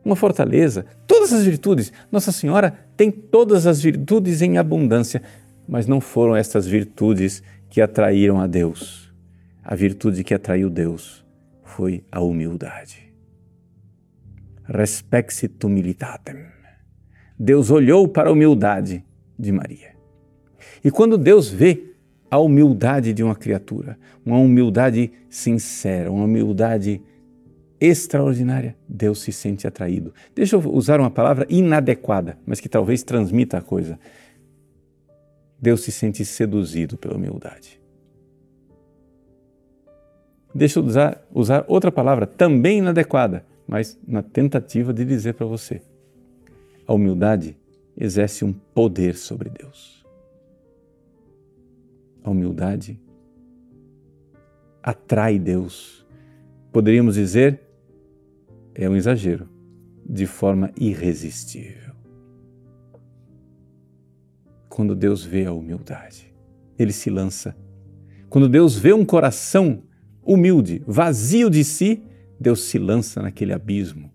uma 0.05 0.15
fortaleza, 0.15 0.85
todas 1.05 1.33
as 1.33 1.43
virtudes. 1.43 1.91
Nossa 2.09 2.31
Senhora 2.31 2.79
tem 2.95 3.11
todas 3.11 3.67
as 3.67 3.81
virtudes 3.81 4.41
em 4.41 4.57
abundância, 4.57 5.21
mas 5.67 5.85
não 5.85 5.99
foram 5.99 6.33
estas 6.33 6.65
virtudes 6.65 7.43
que 7.69 7.81
atraíram 7.81 8.39
a 8.39 8.47
Deus. 8.47 9.13
A 9.61 9.75
virtude 9.75 10.23
que 10.23 10.33
atraiu 10.33 10.69
Deus 10.69 11.21
foi 11.61 12.05
a 12.09 12.21
humildade. 12.21 13.13
Respexit 14.63 15.61
humilitatem. 15.61 16.37
Deus 17.37 17.69
olhou 17.69 18.07
para 18.07 18.29
a 18.29 18.31
humildade 18.31 19.03
de 19.37 19.51
Maria. 19.51 19.93
E 20.81 20.89
quando 20.89 21.17
Deus 21.17 21.49
vê 21.49 21.92
a 22.33 22.37
humildade 22.39 23.13
de 23.13 23.23
uma 23.23 23.35
criatura, 23.35 23.95
uma 24.25 24.39
humildade 24.39 25.11
sincera, 25.29 26.11
uma 26.11 26.25
humildade 26.25 26.99
extraordinária, 27.79 28.75
Deus 28.89 29.21
se 29.21 29.31
sente 29.31 29.67
atraído. 29.67 30.11
Deixa 30.33 30.55
eu 30.55 30.73
usar 30.73 30.99
uma 30.99 31.11
palavra 31.11 31.45
inadequada, 31.47 32.35
mas 32.43 32.59
que 32.59 32.67
talvez 32.67 33.03
transmita 33.03 33.59
a 33.59 33.61
coisa. 33.61 33.99
Deus 35.61 35.81
se 35.81 35.91
sente 35.91 36.25
seduzido 36.25 36.97
pela 36.97 37.15
humildade. 37.17 37.79
Deixa 40.55 40.79
eu 40.79 40.83
usar, 40.85 41.23
usar 41.31 41.63
outra 41.67 41.91
palavra 41.91 42.25
também 42.25 42.79
inadequada, 42.79 43.45
mas 43.67 43.95
na 44.07 44.23
tentativa 44.23 44.91
de 44.91 45.05
dizer 45.05 45.35
para 45.35 45.45
você: 45.45 45.83
a 46.87 46.95
humildade 46.95 47.55
exerce 47.95 48.43
um 48.43 48.51
poder 48.51 49.15
sobre 49.17 49.51
Deus 49.51 50.02
a 52.23 52.29
humildade 52.29 52.99
atrai 54.81 55.37
Deus. 55.37 56.05
Poderíamos 56.71 57.15
dizer, 57.15 57.61
é 58.73 58.89
um 58.89 58.95
exagero, 58.95 59.49
de 60.05 60.25
forma 60.25 60.71
irresistível. 60.79 61.93
Quando 64.69 64.95
Deus 64.95 65.23
vê 65.23 65.45
a 65.45 65.53
humildade, 65.53 66.33
ele 66.77 66.91
se 66.91 67.09
lança. 67.09 67.55
Quando 68.29 68.49
Deus 68.49 68.75
vê 68.75 68.91
um 68.91 69.05
coração 69.05 69.83
humilde, 70.23 70.81
vazio 70.87 71.49
de 71.49 71.63
si, 71.63 72.03
Deus 72.39 72.63
se 72.63 72.79
lança 72.79 73.21
naquele 73.21 73.53
abismo 73.53 74.11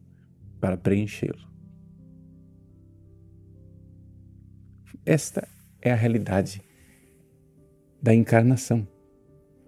para 0.61 0.77
preenchê-lo. 0.77 1.49
Esta 5.07 5.47
é 5.81 5.93
a 5.93 5.95
realidade 5.95 6.61
da 8.01 8.15
encarnação. 8.15 8.87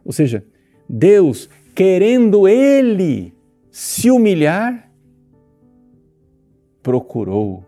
Ou 0.04 0.12
seja, 0.12 0.44
Deus, 0.88 1.48
querendo 1.74 2.48
Ele 2.48 3.34
se 3.70 4.10
humilhar, 4.10 4.90
procurou 6.82 7.64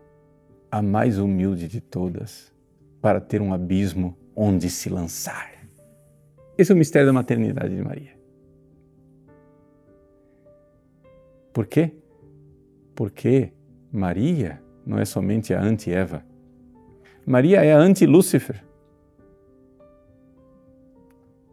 a 0.71 0.81
mais 0.81 1.19
humilde 1.19 1.69
de 1.69 1.81
todas 1.81 2.52
para 3.00 3.21
ter 3.21 3.40
um 3.40 3.52
abismo 3.52 4.16
onde 4.35 4.71
se 4.71 4.88
lançar. 4.88 5.52
Esse 6.57 6.73
é 6.73 6.75
o 6.75 6.78
mistério 6.78 7.07
da 7.07 7.12
maternidade 7.12 7.75
de 7.75 7.83
Maria. 7.83 8.12
Por 11.52 11.66
quê? 11.66 11.92
Porque 12.95 13.52
Maria 13.92 14.62
não 14.87 14.99
é 14.99 15.04
somente 15.04 15.52
a 15.52 15.61
anti-Eva. 15.61 16.25
Maria 17.26 17.62
é 17.62 17.73
a 17.73 17.78
anti-Lúcifer 17.78 18.64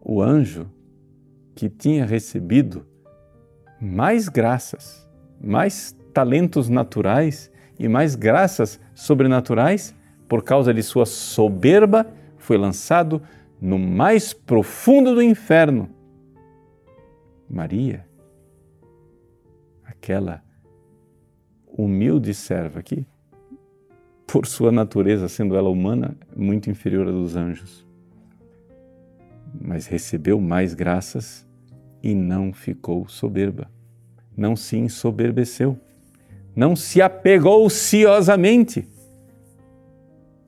o 0.01 0.21
anjo 0.21 0.69
que 1.55 1.69
tinha 1.69 2.05
recebido 2.05 2.85
mais 3.81 4.29
graças, 4.29 5.09
mais 5.41 5.95
talentos 6.13 6.69
naturais 6.69 7.51
e 7.77 7.87
mais 7.87 8.15
graças 8.15 8.79
sobrenaturais, 8.93 9.95
por 10.27 10.43
causa 10.43 10.73
de 10.73 10.83
sua 10.83 11.05
soberba, 11.05 12.05
foi 12.37 12.57
lançado 12.57 13.21
no 13.61 13.79
mais 13.79 14.33
profundo 14.33 15.15
do 15.15 15.21
inferno. 15.21 15.89
Maria, 17.49 18.05
aquela 19.83 20.43
humilde 21.67 22.33
serva 22.33 22.83
que, 22.83 23.05
por 24.27 24.45
sua 24.45 24.71
natureza, 24.71 25.27
sendo 25.27 25.55
ela 25.55 25.69
humana, 25.69 26.15
muito 26.35 26.69
inferior 26.69 27.07
à 27.07 27.11
dos 27.11 27.35
anjos, 27.35 27.88
mas 29.53 29.87
recebeu 29.87 30.39
mais 30.39 30.73
graças 30.73 31.45
e 32.01 32.13
não 32.15 32.53
ficou 32.53 33.07
soberba, 33.07 33.69
não 34.35 34.55
se 34.55 34.77
ensoberbeceu, 34.77 35.77
não 36.55 36.75
se 36.75 37.01
apegou 37.01 37.69
ciosamente. 37.69 38.87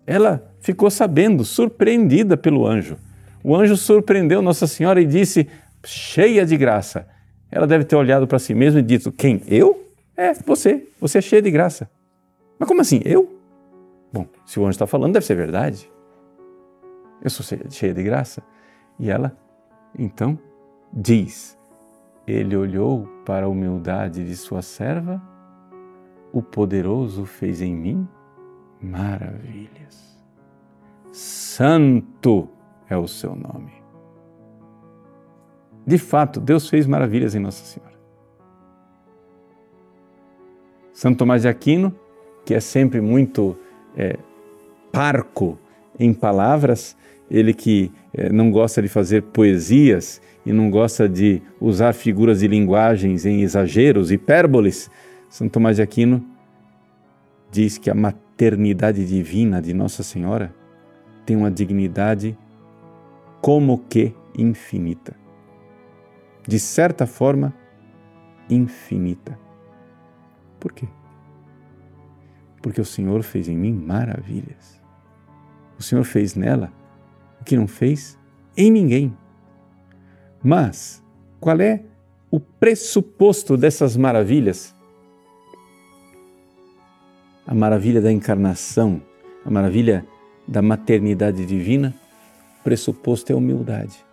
Ela 0.06 0.52
ficou 0.60 0.90
sabendo, 0.90 1.46
surpreendida 1.46 2.36
pelo 2.36 2.66
anjo. 2.66 2.98
O 3.44 3.56
anjo 3.56 3.78
surpreendeu 3.78 4.42
Nossa 4.42 4.68
Senhora 4.68 5.02
e 5.02 5.06
disse, 5.06 5.48
cheia 5.86 6.46
de 6.46 6.58
graça. 6.58 7.08
Ela 7.52 7.68
deve 7.68 7.84
ter 7.84 7.96
olhado 7.96 8.26
para 8.28 8.40
si 8.40 8.54
mesma 8.54 8.80
e 8.80 8.84
dito: 8.84 9.12
Quem? 9.12 9.42
Eu? 9.48 9.86
É, 10.16 10.34
você. 10.34 10.88
Você 11.00 11.18
é 11.18 11.22
cheia 11.22 11.42
de 11.42 11.52
graça. 11.52 11.90
Mas 12.58 12.68
como 12.68 12.82
assim? 12.82 13.02
Eu? 13.04 13.38
Bom, 14.14 14.26
se 14.46 14.60
o 14.60 14.64
anjo 14.64 14.72
está 14.72 14.88
falando, 14.88 15.14
deve 15.14 15.26
ser 15.26 15.36
verdade. 15.36 15.92
Eu 17.22 17.30
sou 17.30 17.46
cheia 17.70 17.94
de 17.94 18.04
graça. 18.04 18.42
E 19.02 19.10
ela, 19.10 19.36
então, 19.98 20.38
diz: 20.94 21.58
Ele 22.28 22.56
olhou 22.56 23.08
para 23.26 23.48
a 23.48 23.50
humildade 23.50 24.24
de 24.24 24.38
sua 24.38 24.62
serva, 24.62 25.20
o 26.32 26.40
poderoso 26.44 27.26
fez 27.26 27.64
em 27.64 27.76
mim 27.76 28.08
maravilhas. 28.80 30.24
Santo 31.12 32.48
é 32.88 32.96
o 32.96 33.08
seu 33.08 33.36
nome. 33.36 33.74
De 35.86 35.98
fato, 35.98 36.40
Deus 36.40 36.70
fez 36.70 36.86
maravilhas 36.86 37.34
em 37.34 37.40
Nossa 37.40 37.66
Senhora. 37.66 38.00
Santo 40.94 41.18
Tomás 41.18 41.42
de 41.42 41.48
Aquino, 41.48 41.92
que 42.46 42.54
é 42.54 42.60
sempre 42.60 43.02
muito 43.02 43.58
é, 43.98 44.20
parco 44.92 45.58
em 45.98 46.14
palavras, 46.14 46.96
ele 47.32 47.54
que 47.54 47.90
eh, 48.14 48.30
não 48.30 48.52
gosta 48.52 48.82
de 48.82 48.90
fazer 48.90 49.24
poesias 49.24 50.22
e 50.46 50.52
não 50.52 50.70
gosta 50.70 51.08
de 51.08 51.42
usar 51.62 51.94
figuras 51.94 52.42
de 52.42 52.48
linguagens 52.48 53.26
em 53.26 53.42
exageros, 53.42 54.12
hipérboles, 54.12 54.92
São 55.30 55.48
Tomás 55.48 55.78
de 55.78 55.82
Aquino 55.82 56.24
diz 57.50 57.78
que 57.78 57.90
a 57.90 57.96
maternidade 57.96 59.06
divina 59.06 59.62
de 59.62 59.74
Nossa 59.74 60.04
Senhora 60.04 60.54
tem 61.26 61.38
uma 61.38 61.50
dignidade 61.50 62.38
como 63.42 63.78
que 63.78 64.14
infinita. 64.38 65.16
De 66.46 66.60
certa 66.60 67.08
forma, 67.08 67.54
infinita. 68.50 69.40
Por 70.60 70.74
quê? 70.74 70.88
Porque 72.62 72.82
o 72.82 72.86
Senhor 72.86 73.24
fez 73.24 73.48
em 73.48 73.58
mim 73.58 73.74
maravilhas. 73.74 74.82
O 75.80 75.84
Senhor 75.84 76.04
fez 76.04 76.36
nela 76.36 76.81
o 77.42 77.44
que 77.44 77.58
não 77.58 77.68
fez 77.68 78.18
em 78.56 78.72
ninguém. 78.72 79.18
Mas 80.44 81.04
qual 81.40 81.60
é 81.60 81.84
o 82.30 82.40
pressuposto 82.40 83.58
dessas 83.58 83.98
maravilhas? 83.98 84.76
A 87.46 87.54
maravilha 87.54 88.00
da 88.00 88.12
encarnação, 88.12 89.02
a 89.44 89.50
maravilha 89.50 90.06
da 90.48 90.62
maternidade 90.62 91.46
divina, 91.46 91.94
o 92.60 92.64
pressuposto 92.64 93.32
é 93.32 93.36
humildade. 93.36 94.06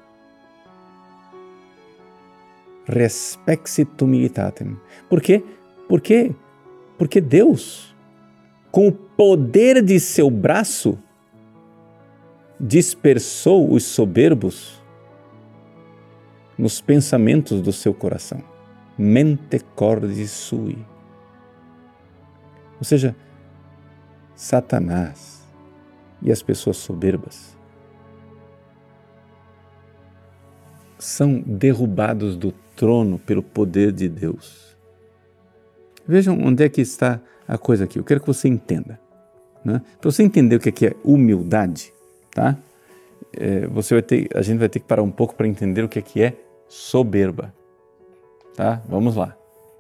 Respexit 2.87 4.03
humilitatem. 4.03 4.77
Por 5.09 5.21
quê? 5.21 5.45
Por 5.87 6.01
quê? 6.01 6.35
Porque 6.97 7.21
Deus, 7.21 7.95
com 8.71 8.89
o 8.89 8.93
poder 8.93 9.83
de 9.83 10.01
seu 10.01 10.31
braço, 10.31 10.99
dispersou 12.59 13.73
os 13.73 13.85
soberbos 13.85 14.83
nos 16.57 16.81
pensamentos 16.81 17.61
do 17.61 17.73
seu 17.73 17.95
coração. 17.95 18.43
Mente 18.97 19.61
cordis 19.77 20.31
sui. 20.31 20.79
Ou 22.79 22.85
seja, 22.85 23.15
Satanás 24.35 25.47
e 26.21 26.33
as 26.33 26.43
pessoas 26.43 26.77
soberbas 26.77 27.57
são 30.99 31.41
derrubados 31.41 32.37
do 32.37 32.53
trono 32.75 33.19
pelo 33.19 33.43
poder 33.43 33.93
de 33.93 34.09
Deus. 34.09 34.77
Vejam 36.07 36.39
onde 36.41 36.65
é 36.65 36.69
que 36.69 36.81
está 36.81 37.21
a 37.47 37.57
coisa 37.57 37.85
aqui. 37.85 37.99
Eu 37.99 38.05
quero 38.05 38.21
que 38.21 38.27
você 38.27 38.49
entenda. 38.49 38.99
Né? 39.65 39.81
Para 40.01 40.11
você 40.11 40.23
entender 40.23 40.57
o 40.57 40.61
que 40.61 40.87
é, 40.87 40.89
é 40.89 40.97
humildade, 41.05 41.93
tá? 42.31 42.57
É, 43.37 43.67
você 43.67 43.95
vai 43.95 44.03
ter, 44.03 44.29
a 44.35 44.43
gente 44.43 44.59
vai 44.59 44.69
ter 44.69 44.81
que 44.81 44.87
parar 44.87 45.03
um 45.03 45.11
pouco 45.11 45.35
para 45.35 45.47
entender 45.47 45.83
o 45.83 45.89
que 45.89 45.99
é, 45.99 46.03
que 46.03 46.23
é 46.23 46.35
soberba. 46.69 47.53
Tá? 48.57 48.83
Vamos 48.89 49.17
lá. 49.17 49.37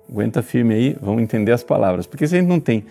Aguenta 0.09 0.43
firme 0.43 0.75
aí, 0.75 0.97
vamos 1.00 1.23
entender 1.23 1.52
as 1.52 1.62
palavras. 1.62 2.07
Porque 2.07 2.26
se 2.26 2.37
a 2.37 2.38
gente 2.38 2.49
não 2.49 2.61
tem 2.61 2.85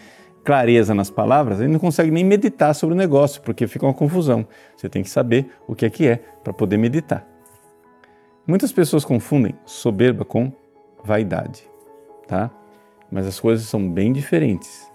clareza 0.44 0.94
nas 0.94 1.10
palavras, 1.10 1.60
a 1.60 1.64
gente 1.64 1.74
não 1.74 1.80
consegue 1.80 2.12
nem 2.12 2.24
meditar 2.24 2.74
sobre 2.74 2.94
o 2.96 2.98
negócio, 2.98 3.42
porque 3.42 3.68
fica 3.68 3.86
uma 3.86 3.94
confusão. 3.94 4.48
Você 4.76 4.88
tem 4.88 5.04
que 5.04 5.10
saber 5.10 5.52
o 5.68 5.76
que 5.76 5.86
é 5.86 5.90
que 5.90 6.08
é 6.08 6.18
para 6.44 6.54
poder 6.54 6.78
meditar. 6.78 7.28
Muitas 8.46 8.72
pessoas 8.72 9.04
confundem 9.04 9.54
soberba 9.66 10.24
com 10.24 10.54
vaidade, 11.04 11.68
tá? 12.28 12.50
Mas 13.12 13.28
as 13.28 13.40
coisas 13.40 13.68
são 13.68 13.90
bem 13.92 14.14
diferentes. 14.14 14.90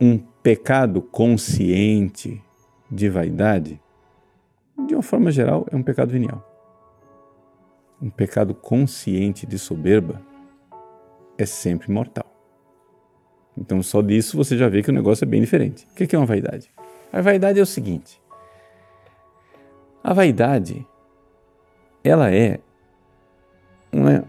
Um 0.00 0.18
pecado 0.42 1.00
consciente 1.00 2.42
de 2.90 3.08
vaidade, 3.08 3.80
de 4.86 4.94
uma 4.94 5.02
forma 5.02 5.30
geral, 5.30 5.66
é 5.70 5.76
um 5.76 5.82
pecado 5.82 6.10
venial. 6.10 6.44
Um 8.00 8.10
pecado 8.10 8.54
consciente 8.54 9.46
de 9.46 9.58
soberba 9.58 10.22
é 11.36 11.44
sempre 11.44 11.90
mortal. 11.90 12.26
Então, 13.56 13.82
só 13.82 14.00
disso 14.00 14.36
você 14.36 14.56
já 14.56 14.68
vê 14.68 14.82
que 14.82 14.90
o 14.90 14.94
negócio 14.94 15.24
é 15.24 15.26
bem 15.26 15.40
diferente. 15.40 15.86
O 15.90 15.94
que 15.94 16.14
é 16.14 16.18
uma 16.18 16.26
vaidade? 16.26 16.70
A 17.12 17.20
vaidade 17.20 17.58
é 17.58 17.62
o 17.62 17.66
seguinte: 17.66 18.20
a 20.02 20.14
vaidade, 20.14 20.86
ela 22.04 22.32
é 22.32 22.60
uma, 23.92 24.24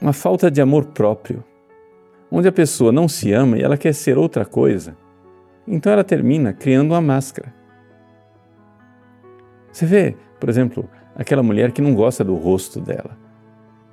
uma 0.00 0.12
falta 0.12 0.50
de 0.50 0.60
amor 0.60 0.86
próprio, 0.86 1.42
onde 2.30 2.46
a 2.46 2.52
pessoa 2.52 2.92
não 2.92 3.08
se 3.08 3.32
ama 3.32 3.58
e 3.58 3.62
ela 3.62 3.78
quer 3.78 3.94
ser 3.94 4.18
outra 4.18 4.44
coisa. 4.44 4.96
Então 5.66 5.90
ela 5.92 6.04
termina 6.04 6.52
criando 6.52 6.92
uma 6.92 7.00
máscara. 7.00 7.55
Você 9.76 9.84
vê, 9.84 10.16
por 10.40 10.48
exemplo, 10.48 10.88
aquela 11.14 11.42
mulher 11.42 11.70
que 11.70 11.82
não 11.82 11.94
gosta 11.94 12.24
do 12.24 12.34
rosto 12.34 12.80
dela. 12.80 13.10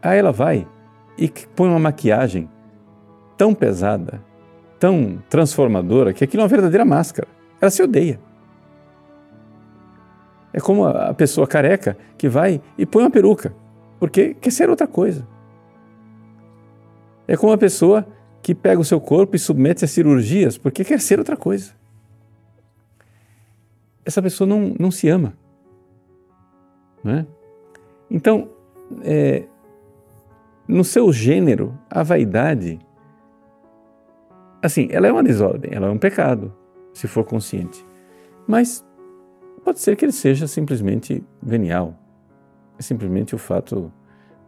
Aí 0.02 0.18
ela 0.18 0.32
vai 0.32 0.66
e 1.18 1.28
põe 1.28 1.68
uma 1.68 1.78
maquiagem 1.78 2.50
tão 3.38 3.54
pesada, 3.54 4.24
tão 4.80 5.22
transformadora, 5.30 6.14
que 6.14 6.24
aquilo 6.24 6.40
é 6.40 6.44
uma 6.44 6.48
verdadeira 6.48 6.86
máscara. 6.86 7.28
Ela 7.60 7.70
se 7.70 7.84
odeia. 7.84 8.18
É 10.54 10.62
como 10.62 10.86
a 10.86 11.14
pessoa 11.14 11.46
careca 11.46 11.98
que 12.18 12.30
vai 12.30 12.62
e 12.78 12.86
põe 12.86 13.04
uma 13.04 13.12
peruca, 13.12 13.54
porque 14.00 14.36
quer 14.36 14.52
ser 14.52 14.70
outra 14.70 14.88
coisa. 14.88 15.28
É 17.28 17.36
como 17.36 17.52
a 17.52 17.58
pessoa 17.58 18.08
que 18.42 18.56
pega 18.56 18.80
o 18.80 18.86
seu 18.86 19.02
corpo 19.02 19.36
e 19.36 19.40
submete 19.40 19.84
a 19.84 19.88
cirurgias, 19.90 20.58
porque 20.58 20.86
quer 20.86 21.02
ser 21.02 21.20
outra 21.20 21.36
coisa. 21.36 21.74
Essa 24.06 24.22
pessoa 24.22 24.48
não, 24.48 24.74
não 24.80 24.90
se 24.90 25.10
ama. 25.10 25.43
Né? 27.04 27.26
Então, 28.10 28.50
é, 29.02 29.44
no 30.68 30.84
seu 30.84 31.12
gênero, 31.12 31.78
a 31.90 32.04
vaidade, 32.04 32.80
assim, 34.62 34.88
ela 34.92 35.08
é 35.08 35.12
uma 35.12 35.24
desordem, 35.24 35.74
ela 35.74 35.88
é 35.88 35.90
um 35.90 35.98
pecado, 35.98 36.54
se 36.94 37.08
for 37.08 37.26
consciente. 37.26 37.86
Mas 38.48 38.86
pode 39.64 39.80
ser 39.80 39.96
que 39.96 40.06
ele 40.06 40.12
seja 40.12 40.48
simplesmente 40.48 41.24
venial. 41.42 41.96
É 42.78 42.82
simplesmente 42.82 43.36
o 43.36 43.38
fato 43.38 43.92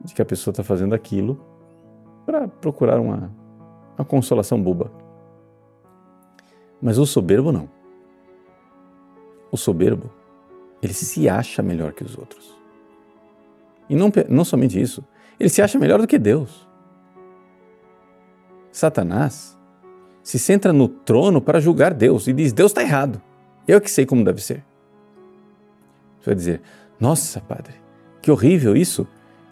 de 0.04 0.13
que 0.13 0.22
a 0.22 0.26
pessoa 0.26 0.52
está 0.52 0.63
fazendo 0.63 0.94
aquilo 0.96 1.39
para 2.26 2.48
procurar 2.48 3.00
uma, 3.00 3.32
uma 3.98 4.06
consolação 4.06 4.62
boba. 4.62 4.91
Mas 6.82 6.98
o 6.98 7.06
soberbo 7.06 7.52
não. 7.52 7.70
O 9.52 9.58
soberbo 9.58 10.12
ele 10.82 10.94
se 10.94 11.28
acha 11.28 11.62
melhor 11.62 11.94
que 11.94 12.04
os 12.04 12.18
outros. 12.18 12.56
E 13.90 13.96
não, 13.96 14.12
não 14.30 14.44
somente 14.44 14.80
isso, 14.80 15.04
ele 15.40 15.50
se 15.50 15.62
acha 15.62 15.80
melhor 15.80 16.00
do 16.00 16.08
que 16.08 16.18
Deus. 16.18 16.68
Satanás 18.72 19.58
se 20.22 20.40
centra 20.40 20.74
no 20.74 20.88
trono 20.88 21.40
para 21.40 21.60
julgar 21.60 21.94
Deus 21.94 22.28
e 22.28 22.34
diz: 22.34 22.52
Deus 22.52 22.72
está 22.72 22.82
errado. 22.82 23.22
Eu 23.68 23.80
que 23.80 23.90
sei 23.90 24.06
como 24.06 24.24
deve 24.24 24.42
ser. 24.42 24.64
Você 26.20 26.26
vai 26.26 26.36
dizer: 26.36 26.62
Nossa, 27.00 27.40
padre, 27.40 27.74
que 28.22 28.32
horrível 28.32 28.76
isso. 28.76 29.08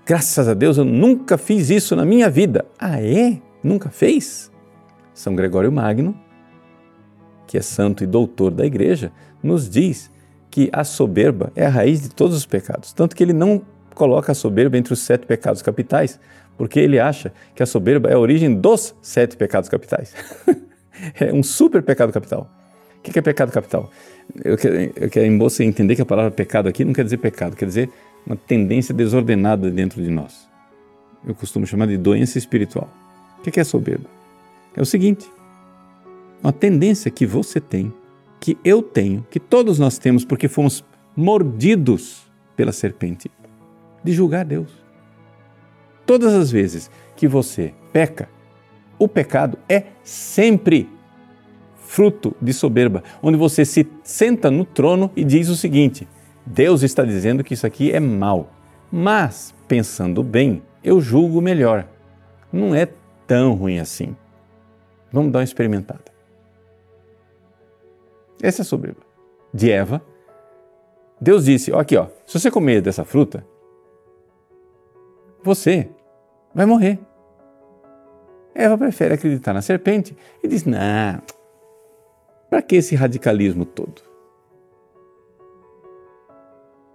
Graças 0.06 0.50
a 0.50 0.54
Deus 0.54 0.78
eu 0.78 0.84
nunca 0.84 1.38
fiz 1.38 1.70
isso 1.70 1.96
na 1.96 2.04
minha 2.04 2.30
vida. 2.30 2.66
Ah, 2.78 3.02
é? 3.02 3.42
Nunca 3.64 3.90
fez? 3.90 4.52
São 5.14 5.36
Gregório 5.36 5.72
Magno, 5.72 6.20
que 7.48 7.58
é 7.58 7.62
santo 7.62 8.04
e 8.04 8.08
doutor 8.08 8.52
da 8.52 8.66
igreja, 8.66 9.12
nos 9.42 9.70
diz 9.70 10.12
que 10.54 10.70
a 10.72 10.84
soberba 10.84 11.52
é 11.56 11.66
a 11.66 11.70
raiz 11.70 12.00
de 12.00 12.10
todos 12.10 12.38
os 12.38 12.46
pecados. 12.46 12.94
Tanto 12.94 13.16
que 13.16 13.24
ele 13.24 13.34
não 13.34 13.60
coloca 13.96 14.32
a 14.32 14.36
soberba 14.36 14.78
entre 14.78 14.94
os 14.94 15.00
sete 15.00 15.26
pecados 15.26 15.64
capitais, 15.64 16.20
porque 16.56 16.80
ele 16.80 17.00
acha 17.00 17.34
que 17.56 17.64
a 17.64 17.66
soberba 17.66 18.08
é 18.08 18.14
a 18.14 18.20
origem 18.20 18.54
dos 18.54 18.94
sete 19.02 19.36
pecados 19.36 19.68
capitais. 19.68 20.14
é 21.20 21.34
um 21.34 21.42
super 21.42 21.82
pecado 21.82 22.14
capital. 22.14 22.48
O 23.00 23.02
que 23.02 23.18
é 23.18 23.22
pecado 23.24 23.52
capital? 23.52 23.90
Eu 24.46 24.56
quero, 24.56 25.10
quero 25.10 25.38
você 25.40 25.64
entender 25.64 25.96
que 25.96 26.04
a 26.04 26.06
palavra 26.06 26.30
pecado 26.30 26.70
aqui 26.70 26.86
não 26.86 26.94
quer 26.94 27.04
dizer 27.04 27.18
pecado, 27.18 27.56
quer 27.56 27.66
dizer 27.66 27.90
uma 28.24 28.36
tendência 28.36 28.94
desordenada 28.94 29.72
dentro 29.72 30.04
de 30.04 30.12
nós. 30.12 30.48
Eu 31.28 31.34
costumo 31.34 31.66
chamar 31.66 31.88
de 31.88 31.98
doença 31.98 32.38
espiritual. 32.38 32.88
O 33.40 33.42
que 33.42 33.60
é 33.60 33.64
soberba? 33.64 34.08
É 34.78 34.82
o 34.84 34.86
seguinte: 34.86 35.28
uma 36.44 36.54
tendência 36.54 37.10
que 37.10 37.26
você 37.26 37.60
tem 37.60 37.92
que 38.44 38.58
eu 38.62 38.82
tenho, 38.82 39.26
que 39.32 39.40
todos 39.40 39.80
nós 39.80 39.98
temos, 39.98 40.26
porque 40.26 40.50
fomos 40.50 40.84
mordidos 41.16 42.30
pela 42.58 42.74
serpente, 42.74 43.32
de 44.04 44.12
julgar 44.12 44.44
Deus. 44.44 44.70
Todas 46.06 46.34
as 46.34 46.52
vezes 46.52 46.92
que 47.16 47.26
você 47.26 47.74
peca, 47.94 48.28
o 49.00 49.08
pecado 49.08 49.58
é 49.70 49.86
sempre 50.04 50.90
fruto 51.78 52.36
de 52.42 52.52
soberba, 52.52 53.02
onde 53.22 53.38
você 53.38 53.64
se 53.64 53.88
senta 54.04 54.52
no 54.52 54.66
trono 54.66 55.10
e 55.16 55.24
diz 55.24 55.48
o 55.48 55.56
seguinte: 55.56 56.06
Deus 56.46 56.84
está 56.84 57.06
dizendo 57.06 57.46
que 57.46 57.54
isso 57.54 57.66
aqui 57.66 57.94
é 57.94 58.00
mal, 58.02 58.52
mas 58.92 59.56
pensando 59.70 60.22
bem, 60.22 60.62
eu 60.84 61.00
julgo 61.00 61.42
melhor. 61.42 61.88
Não 62.52 62.76
é 62.76 62.90
tão 63.26 63.54
ruim 63.54 63.80
assim. 63.80 64.14
Vamos 65.14 65.32
dar 65.32 65.40
uma 65.40 65.46
experimentada. 65.46 66.13
Essa 68.44 68.62
é 68.62 68.64
a 68.64 68.66
soberba. 68.66 69.00
De 69.54 69.72
Eva. 69.72 70.06
Deus 71.20 71.46
disse: 71.46 71.72
ó, 71.72 71.80
aqui, 71.80 71.96
ó, 71.96 72.08
se 72.26 72.38
você 72.38 72.52
comer 72.52 72.82
dessa 72.82 73.06
fruta, 73.06 73.48
você 75.42 75.90
vai 76.54 76.66
morrer. 76.66 77.00
Eva 78.54 78.78
prefere 78.78 79.14
acreditar 79.14 79.54
na 79.54 79.62
serpente 79.62 80.16
e 80.44 80.48
diz: 80.50 80.66
não, 80.66 81.22
para 82.50 82.62
que 82.62 82.76
esse 82.76 82.96
radicalismo 82.96 83.64
todo? 83.64 84.02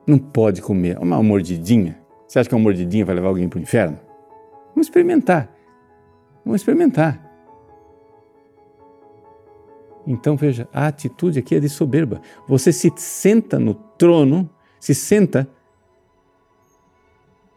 Não 0.06 0.18
pode 0.18 0.60
comer 0.60 0.98
uma 0.98 1.22
mordidinha. 1.22 1.98
Você 2.26 2.38
acha 2.38 2.48
que 2.48 2.54
uma 2.54 2.62
mordidinha 2.62 3.06
vai 3.06 3.14
levar 3.14 3.28
alguém 3.28 3.48
para 3.48 3.58
o 3.58 3.62
inferno? 3.62 3.98
Vamos 4.74 4.86
experimentar. 4.86 5.50
Vamos 6.44 6.60
experimentar. 6.60 7.27
Então 10.10 10.38
veja, 10.38 10.66
a 10.72 10.86
atitude 10.86 11.38
aqui 11.38 11.54
é 11.54 11.60
de 11.60 11.68
soberba. 11.68 12.22
Você 12.46 12.72
se 12.72 12.90
senta 12.96 13.58
no 13.58 13.74
trono, 13.74 14.48
se 14.80 14.94
senta 14.94 15.46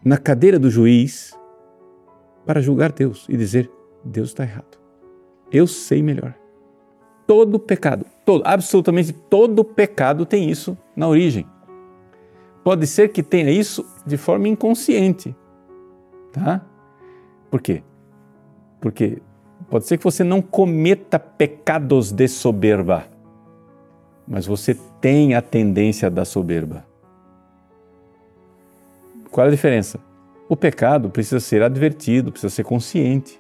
na 0.04 0.18
cadeira 0.18 0.60
do 0.60 0.70
juiz 0.70 1.34
para 2.46 2.60
julgar 2.60 2.92
Deus 2.92 3.26
e 3.30 3.38
dizer: 3.38 3.72
Deus 4.04 4.30
está 4.30 4.44
errado. 4.44 4.78
Eu 5.50 5.66
sei 5.66 6.04
melhor. 6.04 6.36
Todo 7.26 7.58
pecado, 7.58 8.06
todo, 8.26 8.44
absolutamente 8.46 9.14
todo 9.14 9.64
pecado 9.64 10.26
tem 10.26 10.50
isso 10.50 10.78
na 10.94 11.08
origem. 11.08 11.48
Pode 12.66 12.86
ser 12.86 13.14
que 13.14 13.24
tenha 13.24 13.50
isso 13.50 13.86
de 14.06 14.18
forma 14.18 14.50
inconsciente, 14.50 15.34
tá? 16.34 16.66
Por 17.50 17.62
quê? 17.62 17.82
Porque 18.82 19.22
pode 19.72 19.88
ser 19.88 19.98
que 19.98 20.04
você 20.04 20.22
não 20.22 20.42
cometa 20.42 21.18
pecados 21.18 22.12
de 22.12 22.28
soberba, 22.28 23.08
mas 24.28 24.46
você 24.46 24.76
tem 25.00 25.34
a 25.34 25.42
tendência 25.42 26.10
da 26.10 26.26
soberba. 26.26 26.86
Qual 29.32 29.46
é 29.46 29.48
a 29.48 29.52
diferença? 29.52 29.98
O 30.50 30.58
pecado 30.58 31.10
precisa 31.10 31.40
ser 31.40 31.64
advertido, 31.64 32.34
precisa 32.34 32.54
ser 32.54 32.66
consciente. 32.66 33.40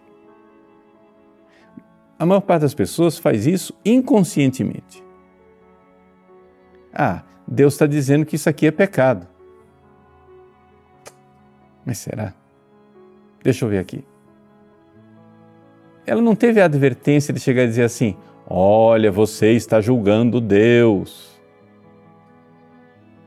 A 2.17 2.25
maior 2.25 2.39
parte 2.39 2.61
das 2.61 2.73
pessoas 2.73 3.17
faz 3.17 3.45
isso 3.45 3.73
inconscientemente. 3.83 5.03
Ah, 6.93 7.23
Deus 7.45 7.73
está 7.73 7.85
dizendo 7.85 8.25
que 8.25 8.37
isso 8.37 8.49
aqui 8.49 8.67
é 8.67 8.71
pecado. 8.71 9.27
Mas 11.85 11.97
será? 11.97 12.33
Deixa 13.43 13.65
eu 13.65 13.69
ver 13.69 13.79
aqui. 13.79 14.05
Ela 16.11 16.21
não 16.21 16.35
teve 16.35 16.59
a 16.59 16.65
advertência 16.65 17.33
de 17.33 17.39
chegar 17.39 17.63
e 17.63 17.67
dizer 17.67 17.83
assim: 17.83 18.17
Olha, 18.45 19.09
você 19.09 19.53
está 19.53 19.79
julgando 19.79 20.41
Deus. 20.41 21.39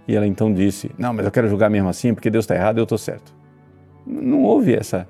E 0.07 0.15
ela 0.15 0.27
então 0.27 0.53
disse: 0.53 0.91
Não, 0.99 1.15
mas 1.15 1.25
eu 1.25 1.33
quero 1.33 1.49
julgar 1.49 1.71
mesmo 1.71 1.89
assim 1.89 2.13
porque 2.13 2.29
Deus 2.29 2.45
está 2.45 2.55
errado 2.55 2.77
e 2.77 2.81
eu 2.81 2.83
estou 2.83 2.99
certo. 2.99 3.35
Não 4.07 4.43
houve 4.43 4.75
essa, 4.75 5.09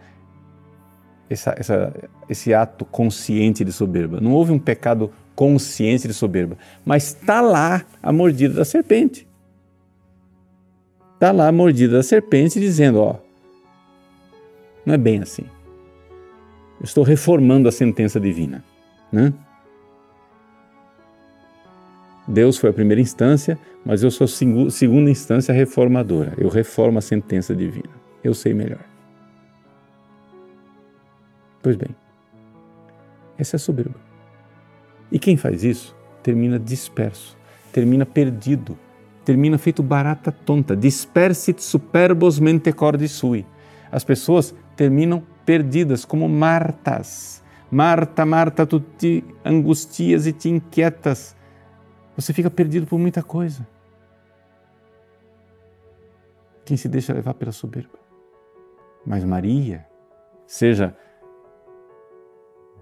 essa, 1.28 1.52
essa, 1.58 1.92
esse 2.28 2.54
ato 2.54 2.84
consciente 2.84 3.64
de 3.64 3.72
soberba. 3.72 4.20
Não 4.20 4.30
houve 4.30 4.52
um 4.52 4.58
pecado 4.60 5.10
consciente 5.34 6.06
de 6.06 6.14
soberba. 6.14 6.56
Mas 6.84 7.06
está 7.06 7.40
lá 7.40 7.84
a 8.00 8.12
mordida 8.12 8.54
da 8.54 8.64
serpente. 8.64 9.26
Está 11.14 11.32
lá 11.32 11.48
a 11.48 11.52
mordida 11.52 11.96
da 11.96 12.04
serpente 12.04 12.60
dizendo: 12.60 13.00
Ó, 13.00 13.16
não 14.87 14.94
é 14.94 14.96
bem 14.96 15.20
assim. 15.20 15.46
Estou 16.84 17.02
reformando 17.02 17.66
a 17.66 17.72
sentença 17.72 18.20
divina. 18.20 18.62
Né? 19.10 19.32
Deus 22.28 22.58
foi 22.58 22.68
a 22.70 22.72
primeira 22.72 23.00
instância, 23.00 23.58
mas 23.84 24.02
eu 24.02 24.10
sou 24.10 24.26
a 24.26 24.70
segunda 24.70 25.10
instância 25.10 25.52
reformadora. 25.52 26.34
Eu 26.36 26.48
reformo 26.48 26.98
a 26.98 27.00
sentença 27.00 27.56
divina. 27.56 27.88
Eu 28.22 28.34
sei 28.34 28.52
melhor. 28.52 28.84
Pois 31.62 31.76
bem, 31.76 31.96
essa 33.38 33.56
é 33.56 33.58
a 33.58 33.60
soberba. 33.60 33.96
E 35.10 35.18
quem 35.18 35.38
faz 35.38 35.64
isso 35.64 35.96
termina 36.22 36.58
disperso, 36.58 37.36
termina 37.72 38.04
perdido, 38.04 38.78
termina 39.24 39.56
feito 39.56 39.82
barata 39.82 40.30
tonta. 40.30 40.76
Dispersit 40.76 41.62
superbos 41.62 42.38
mente 42.38 42.70
cordis 42.72 43.12
sui. 43.12 43.46
As 43.90 44.04
pessoas 44.04 44.54
terminam 44.76 45.22
perdidas 45.44 46.04
como 46.04 46.28
Martas. 46.28 47.42
Marta, 47.70 48.24
Marta, 48.24 48.66
tu 48.66 48.80
te 48.80 49.24
angustias 49.44 50.26
e 50.26 50.33
te 50.33 50.48
inquietas 50.48 51.37
você 52.16 52.33
fica 52.33 52.50
perdido 52.50 52.87
por 52.87 52.98
muita 52.98 53.22
coisa. 53.22 53.66
Quem 56.64 56.76
se 56.76 56.88
deixa 56.88 57.12
levar 57.12 57.35
pela 57.35 57.52
soberba. 57.52 57.98
Mas 59.04 59.24
Maria, 59.24 59.87
seja 60.46 60.96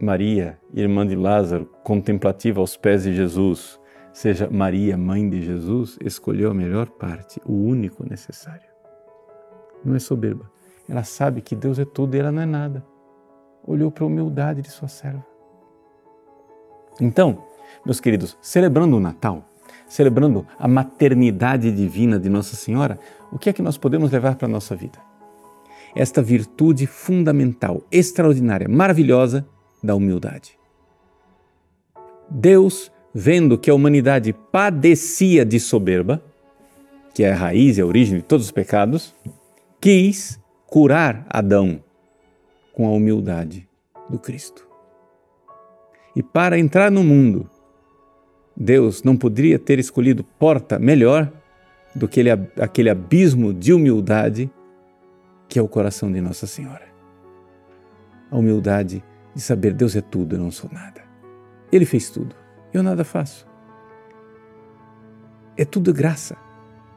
Maria, 0.01 0.61
irmã 0.72 1.07
de 1.07 1.16
Lázaro, 1.16 1.66
contemplativa 1.83 2.61
aos 2.61 2.77
pés 2.77 3.05
de 3.05 3.14
Jesus, 3.14 3.81
seja 4.12 4.48
Maria, 4.48 4.96
mãe 4.96 5.29
de 5.29 5.42
Jesus, 5.42 5.98
escolheu 6.01 6.51
a 6.51 6.55
melhor 6.55 6.90
parte, 6.90 7.40
o 7.44 7.55
único 7.55 8.09
necessário. 8.09 8.70
Não 9.85 9.96
é 9.96 9.98
soberba. 9.98 10.48
Ela 10.88 11.05
sabe 11.05 11.40
que 11.40 11.55
Deus 11.55 11.79
é 11.79 11.85
tudo 11.85 12.16
e 12.16 12.21
ela 12.21 12.33
não 12.33 12.42
é 12.42 12.47
nada. 12.47 12.85
Olhou 13.64 13.90
para 13.90 14.05
a 14.05 14.07
humildade 14.07 14.62
de 14.62 14.71
sua 14.71 14.88
serva. 14.88 15.25
Então, 17.01 17.45
meus 17.85 18.01
queridos, 18.01 18.37
celebrando 18.40 18.97
o 18.97 19.01
Natal, 19.01 19.45
celebrando 19.87 20.47
a 20.59 20.66
maternidade 20.66 21.71
divina 21.71 22.18
de 22.18 22.29
Nossa 22.29 22.57
Senhora, 22.57 22.99
o 23.31 23.38
que 23.38 23.51
é 23.51 23.53
que 23.53 23.62
nós 23.62 23.77
podemos 23.77 24.11
levar 24.11 24.37
para 24.37 24.47
a 24.47 24.51
nossa 24.51 24.75
vida? 24.75 24.99
Esta 25.95 26.23
virtude 26.23 26.87
fundamental, 26.87 27.83
extraordinária, 27.90 28.68
maravilhosa 28.68 29.47
da 29.83 29.95
humildade. 29.95 30.59
Deus, 32.29 32.90
vendo 33.14 33.59
que 33.59 33.71
a 33.71 33.75
humanidade 33.75 34.33
padecia 34.33 35.45
de 35.45 35.61
soberba, 35.61 36.23
que 37.14 37.23
é 37.25 37.33
a 37.33 37.37
raiz 37.37 37.77
e 37.77 37.83
a 37.83 37.87
origem 37.87 38.18
de 38.18 38.23
todos 38.23 38.47
os 38.47 38.53
pecados, 38.53 39.14
quis 39.81 40.40
curar 40.72 41.26
Adão 41.28 41.85
com 42.72 42.87
a 42.87 42.90
humildade 42.92 43.68
do 44.08 44.18
Cristo. 44.18 44.66
E 46.16 46.22
para 46.22 46.58
entrar 46.58 46.90
no 46.90 47.04
mundo, 47.04 47.46
Deus 48.56 49.02
não 49.02 49.14
poderia 49.14 49.58
ter 49.58 49.78
escolhido 49.78 50.24
porta 50.24 50.78
melhor 50.78 51.30
do 51.94 52.08
que 52.08 52.22
aquele 52.58 52.88
abismo 52.88 53.52
de 53.52 53.74
humildade 53.74 54.50
que 55.46 55.58
é 55.58 55.62
o 55.62 55.68
coração 55.68 56.11
de 56.11 56.22
Nossa 56.22 56.46
Senhora. 56.46 56.87
A 58.30 58.38
humildade 58.38 59.04
de 59.35 59.42
saber 59.42 59.74
Deus 59.74 59.94
é 59.94 60.00
tudo, 60.00 60.37
eu 60.37 60.40
não 60.40 60.50
sou 60.50 60.70
nada. 60.72 61.02
Ele 61.70 61.85
fez 61.85 62.08
tudo, 62.08 62.35
eu 62.72 62.82
nada 62.82 63.04
faço. 63.04 63.46
É 65.54 65.66
tudo 65.66 65.92
graça. 65.92 66.35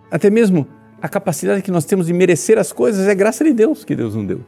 Até 0.09 0.29
mesmo 0.29 0.65
a 1.05 1.09
capacidade 1.09 1.61
que 1.61 1.69
nós 1.69 1.85
temos 1.85 2.07
de 2.07 2.13
merecer 2.13 2.57
as 2.57 2.73
coisas 2.73 3.07
é 3.07 3.13
graça 3.13 3.43
de 3.43 3.53
Deus 3.53 3.85
que 3.85 3.95
Deus 3.95 4.15
não 4.15 4.25
deu. 4.25 4.43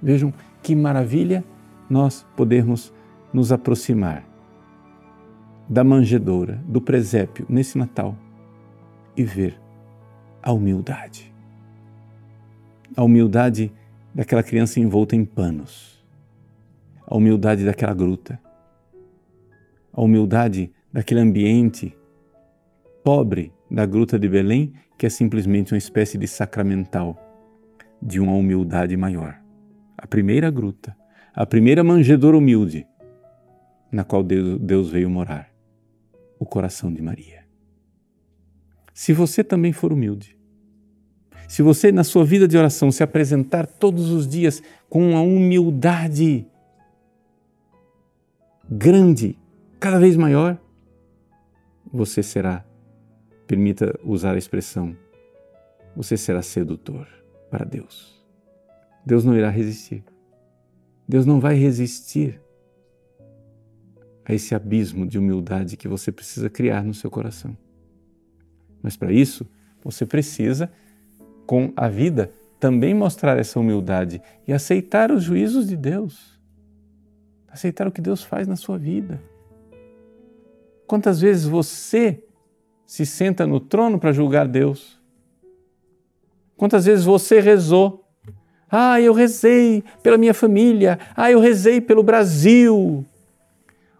Vejam 0.00 0.32
que 0.62 0.76
maravilha 0.76 1.42
nós 1.90 2.24
podemos 2.36 2.92
nos 3.32 3.50
aproximar 3.50 4.24
da 5.68 5.82
manjedoura, 5.82 6.62
do 6.68 6.80
presépio 6.80 7.44
nesse 7.48 7.76
Natal 7.76 8.16
e 9.16 9.24
ver 9.24 9.60
a 10.40 10.52
humildade. 10.52 11.34
A 12.96 13.02
humildade 13.02 13.72
daquela 14.14 14.44
criança 14.44 14.78
envolta 14.78 15.16
em 15.16 15.24
panos. 15.24 16.00
A 17.04 17.16
humildade 17.16 17.64
daquela 17.64 17.92
gruta. 17.92 18.38
A 19.92 20.00
humildade 20.00 20.72
daquele 20.92 21.18
ambiente 21.18 21.96
pobre 23.02 23.55
da 23.70 23.84
gruta 23.86 24.18
de 24.18 24.28
Belém, 24.28 24.72
que 24.96 25.06
é 25.06 25.08
simplesmente 25.08 25.72
uma 25.72 25.78
espécie 25.78 26.16
de 26.16 26.26
sacramental 26.26 27.16
de 28.00 28.20
uma 28.20 28.32
humildade 28.32 28.96
maior. 28.96 29.40
A 29.96 30.06
primeira 30.06 30.50
gruta, 30.50 30.96
a 31.34 31.44
primeira 31.46 31.82
manjedoura 31.82 32.36
humilde 32.36 32.86
na 33.90 34.04
qual 34.04 34.22
Deus 34.22 34.90
veio 34.90 35.08
morar 35.08 35.50
o 36.38 36.44
coração 36.44 36.92
de 36.92 37.00
Maria. 37.00 37.44
Se 38.92 39.12
você 39.12 39.42
também 39.44 39.72
for 39.72 39.92
humilde, 39.92 40.36
se 41.48 41.62
você 41.62 41.92
na 41.92 42.02
sua 42.02 42.24
vida 42.24 42.48
de 42.48 42.56
oração 42.56 42.90
se 42.90 43.02
apresentar 43.02 43.66
todos 43.66 44.10
os 44.10 44.26
dias 44.26 44.62
com 44.88 45.10
uma 45.10 45.20
humildade 45.20 46.46
grande, 48.68 49.38
cada 49.78 49.98
vez 49.98 50.16
maior, 50.16 50.58
você 51.92 52.22
será, 52.22 52.64
permita 53.46 53.98
usar 54.02 54.34
a 54.34 54.38
expressão, 54.38 54.96
você 55.94 56.16
será 56.16 56.42
sedutor 56.42 57.06
para 57.50 57.64
Deus. 57.64 58.22
Deus 59.04 59.24
não 59.24 59.36
irá 59.36 59.48
resistir. 59.48 60.04
Deus 61.08 61.24
não 61.24 61.38
vai 61.38 61.54
resistir 61.54 62.40
a 64.24 64.34
esse 64.34 64.54
abismo 64.54 65.06
de 65.06 65.18
humildade 65.18 65.76
que 65.76 65.86
você 65.86 66.10
precisa 66.10 66.50
criar 66.50 66.82
no 66.82 66.92
seu 66.92 67.08
coração. 67.08 67.56
Mas 68.82 68.96
para 68.96 69.12
isso, 69.12 69.48
você 69.82 70.04
precisa, 70.04 70.70
com 71.46 71.72
a 71.76 71.88
vida, 71.88 72.32
também 72.58 72.92
mostrar 72.92 73.38
essa 73.38 73.60
humildade 73.60 74.20
e 74.46 74.52
aceitar 74.52 75.12
os 75.12 75.22
juízos 75.22 75.68
de 75.68 75.76
Deus. 75.76 76.36
Aceitar 77.46 77.86
o 77.86 77.92
que 77.92 78.00
Deus 78.00 78.24
faz 78.24 78.48
na 78.48 78.56
sua 78.56 78.76
vida. 78.76 79.22
Quantas 80.86 81.20
vezes 81.20 81.44
você 81.46 82.25
se 82.86 83.04
senta 83.04 83.46
no 83.46 83.58
trono 83.58 83.98
para 83.98 84.12
julgar 84.12 84.46
Deus? 84.46 84.98
Quantas 86.56 86.86
vezes 86.86 87.04
você 87.04 87.40
rezou? 87.40 88.04
Ah, 88.70 89.00
eu 89.00 89.12
rezei 89.12 89.84
pela 90.02 90.16
minha 90.16 90.32
família. 90.32 90.98
Ah, 91.14 91.30
eu 91.30 91.40
rezei 91.40 91.80
pelo 91.80 92.02
Brasil. 92.02 93.04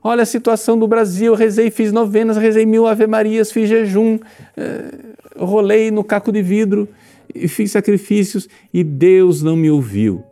Olha 0.02 0.22
a 0.22 0.26
situação 0.26 0.78
do 0.78 0.86
Brasil, 0.86 1.32
eu 1.32 1.36
rezei, 1.36 1.68
fiz 1.68 1.92
novenas, 1.92 2.36
rezei 2.36 2.64
mil 2.64 2.86
ave-marias, 2.86 3.50
fiz 3.50 3.68
jejum, 3.68 4.20
eh, 4.56 4.94
rolei 5.36 5.90
no 5.90 6.04
caco 6.04 6.30
de 6.30 6.40
vidro 6.42 6.88
e 7.34 7.48
fiz 7.48 7.72
sacrifícios 7.72 8.48
e 8.72 8.84
Deus 8.84 9.42
não 9.42 9.56
me 9.56 9.68
ouviu. 9.68 10.22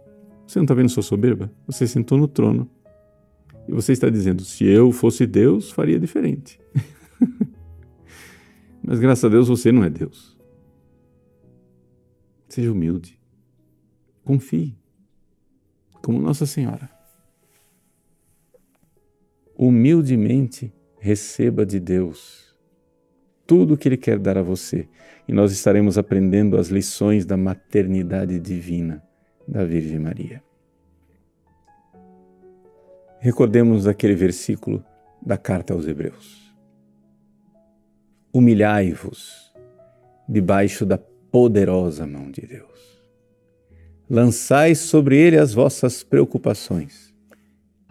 Você 0.47 0.61
não 0.61 0.65
está 0.65 0.75
vendo 0.75 0.91
sua 0.91 1.03
soberba? 1.03 1.51
Você 1.67 1.89
sentou 1.89 2.17
no 2.17 2.29
trono 2.29 2.69
e 3.69 3.73
você 3.73 3.93
está 3.93 4.09
dizendo: 4.09 4.45
se 4.45 4.65
eu 4.65 4.93
fosse 4.93 5.27
Deus, 5.27 5.73
faria 5.73 5.99
diferente. 5.99 6.61
Mas 8.87 9.01
graças 9.01 9.25
a 9.25 9.29
Deus 9.29 9.49
você 9.49 9.73
não 9.73 9.83
é 9.83 9.91
Deus. 9.91 10.37
Seja 12.49 12.71
humilde. 12.71 13.19
Confie. 14.25 14.77
Como 16.03 16.21
Nossa 16.21 16.45
Senhora 16.45 16.95
humildemente 19.57 20.73
receba 20.99 21.65
de 21.65 21.79
Deus 21.79 22.55
tudo 23.47 23.75
o 23.75 23.77
que 23.77 23.89
Ele 23.89 23.97
quer 23.97 24.19
dar 24.19 24.39
a 24.39 24.43
você 24.43 24.89
e 25.29 25.33
nós 25.33 25.53
estaremos 25.53 25.99
aprendendo 25.99 26.57
as 26.57 26.69
lições 26.69 27.25
da 27.25 27.37
maternidade 27.37 28.39
divina 28.41 29.03
da 29.47 29.65
Virgem 29.65 29.99
Maria. 29.99 30.43
Recordemos 33.21 33.87
aquele 33.87 34.15
versículo 34.15 34.85
da 35.25 35.37
carta 35.37 35.73
aos 35.73 35.87
Hebreus. 35.87 36.44
Humilhai-vos 38.35 39.55
debaixo 40.29 40.85
da 40.85 40.99
poderosa 40.99 42.07
mão 42.07 42.31
de 42.31 42.43
Deus. 42.43 43.03
Lançai 44.11 44.75
sobre 44.75 45.17
ele 45.17 45.39
as 45.39 45.55
vossas 45.55 46.03
preocupações 46.03 47.15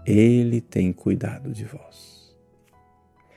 ele 0.06 0.60
tem 0.60 0.92
cuidado 0.92 1.52
de 1.52 1.64
vós. 1.64 2.36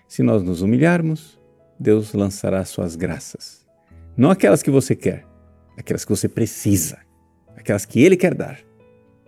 Se 0.08 0.22
nós 0.22 0.42
nos 0.42 0.62
humilharmos, 0.62 1.40
Deus 1.78 2.12
lançará 2.12 2.64
suas 2.64 2.96
graças. 2.96 3.66
Não 4.16 4.30
aquelas 4.30 4.62
que 4.62 4.70
você 4.70 4.96
quer, 4.96 5.24
aquelas 5.76 6.04
que 6.04 6.10
você 6.10 6.28
precisa, 6.28 6.98
aquelas 7.56 7.84
que 7.84 8.00
Ele 8.00 8.16
quer 8.16 8.34
dar. 8.34 8.58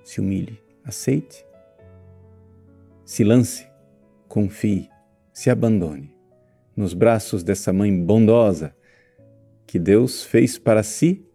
Se 0.02 0.20
humilhe, 0.20 0.60
aceite, 0.84 1.44
se 3.04 3.22
lance, 3.22 3.68
confie, 4.26 4.88
se 5.32 5.50
abandone 5.50 6.17
nos 6.78 6.94
braços 6.94 7.42
dessa 7.42 7.72
mãe 7.72 7.92
bondosa 8.04 8.72
que 9.66 9.80
Deus 9.80 10.24
fez 10.24 10.56
para 10.56 10.84
si 10.84 11.26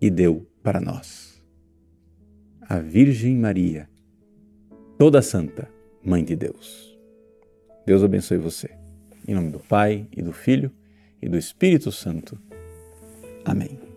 e 0.00 0.08
deu 0.08 0.48
para 0.62 0.80
nós. 0.80 1.42
A 2.62 2.78
Virgem 2.78 3.36
Maria 3.36 3.90
toda 4.96 5.20
santa, 5.20 5.68
Mãe 6.02 6.22
de 6.24 6.36
Deus. 6.36 6.96
Deus 7.84 8.04
abençoe 8.04 8.38
você. 8.38 8.70
Em 9.26 9.34
nome 9.34 9.50
do 9.50 9.58
Pai 9.58 10.06
e 10.16 10.22
do 10.22 10.32
Filho 10.32 10.70
e 11.20 11.28
do 11.28 11.36
Espírito 11.36 11.90
Santo. 11.90 12.40
Amém. 13.44 13.89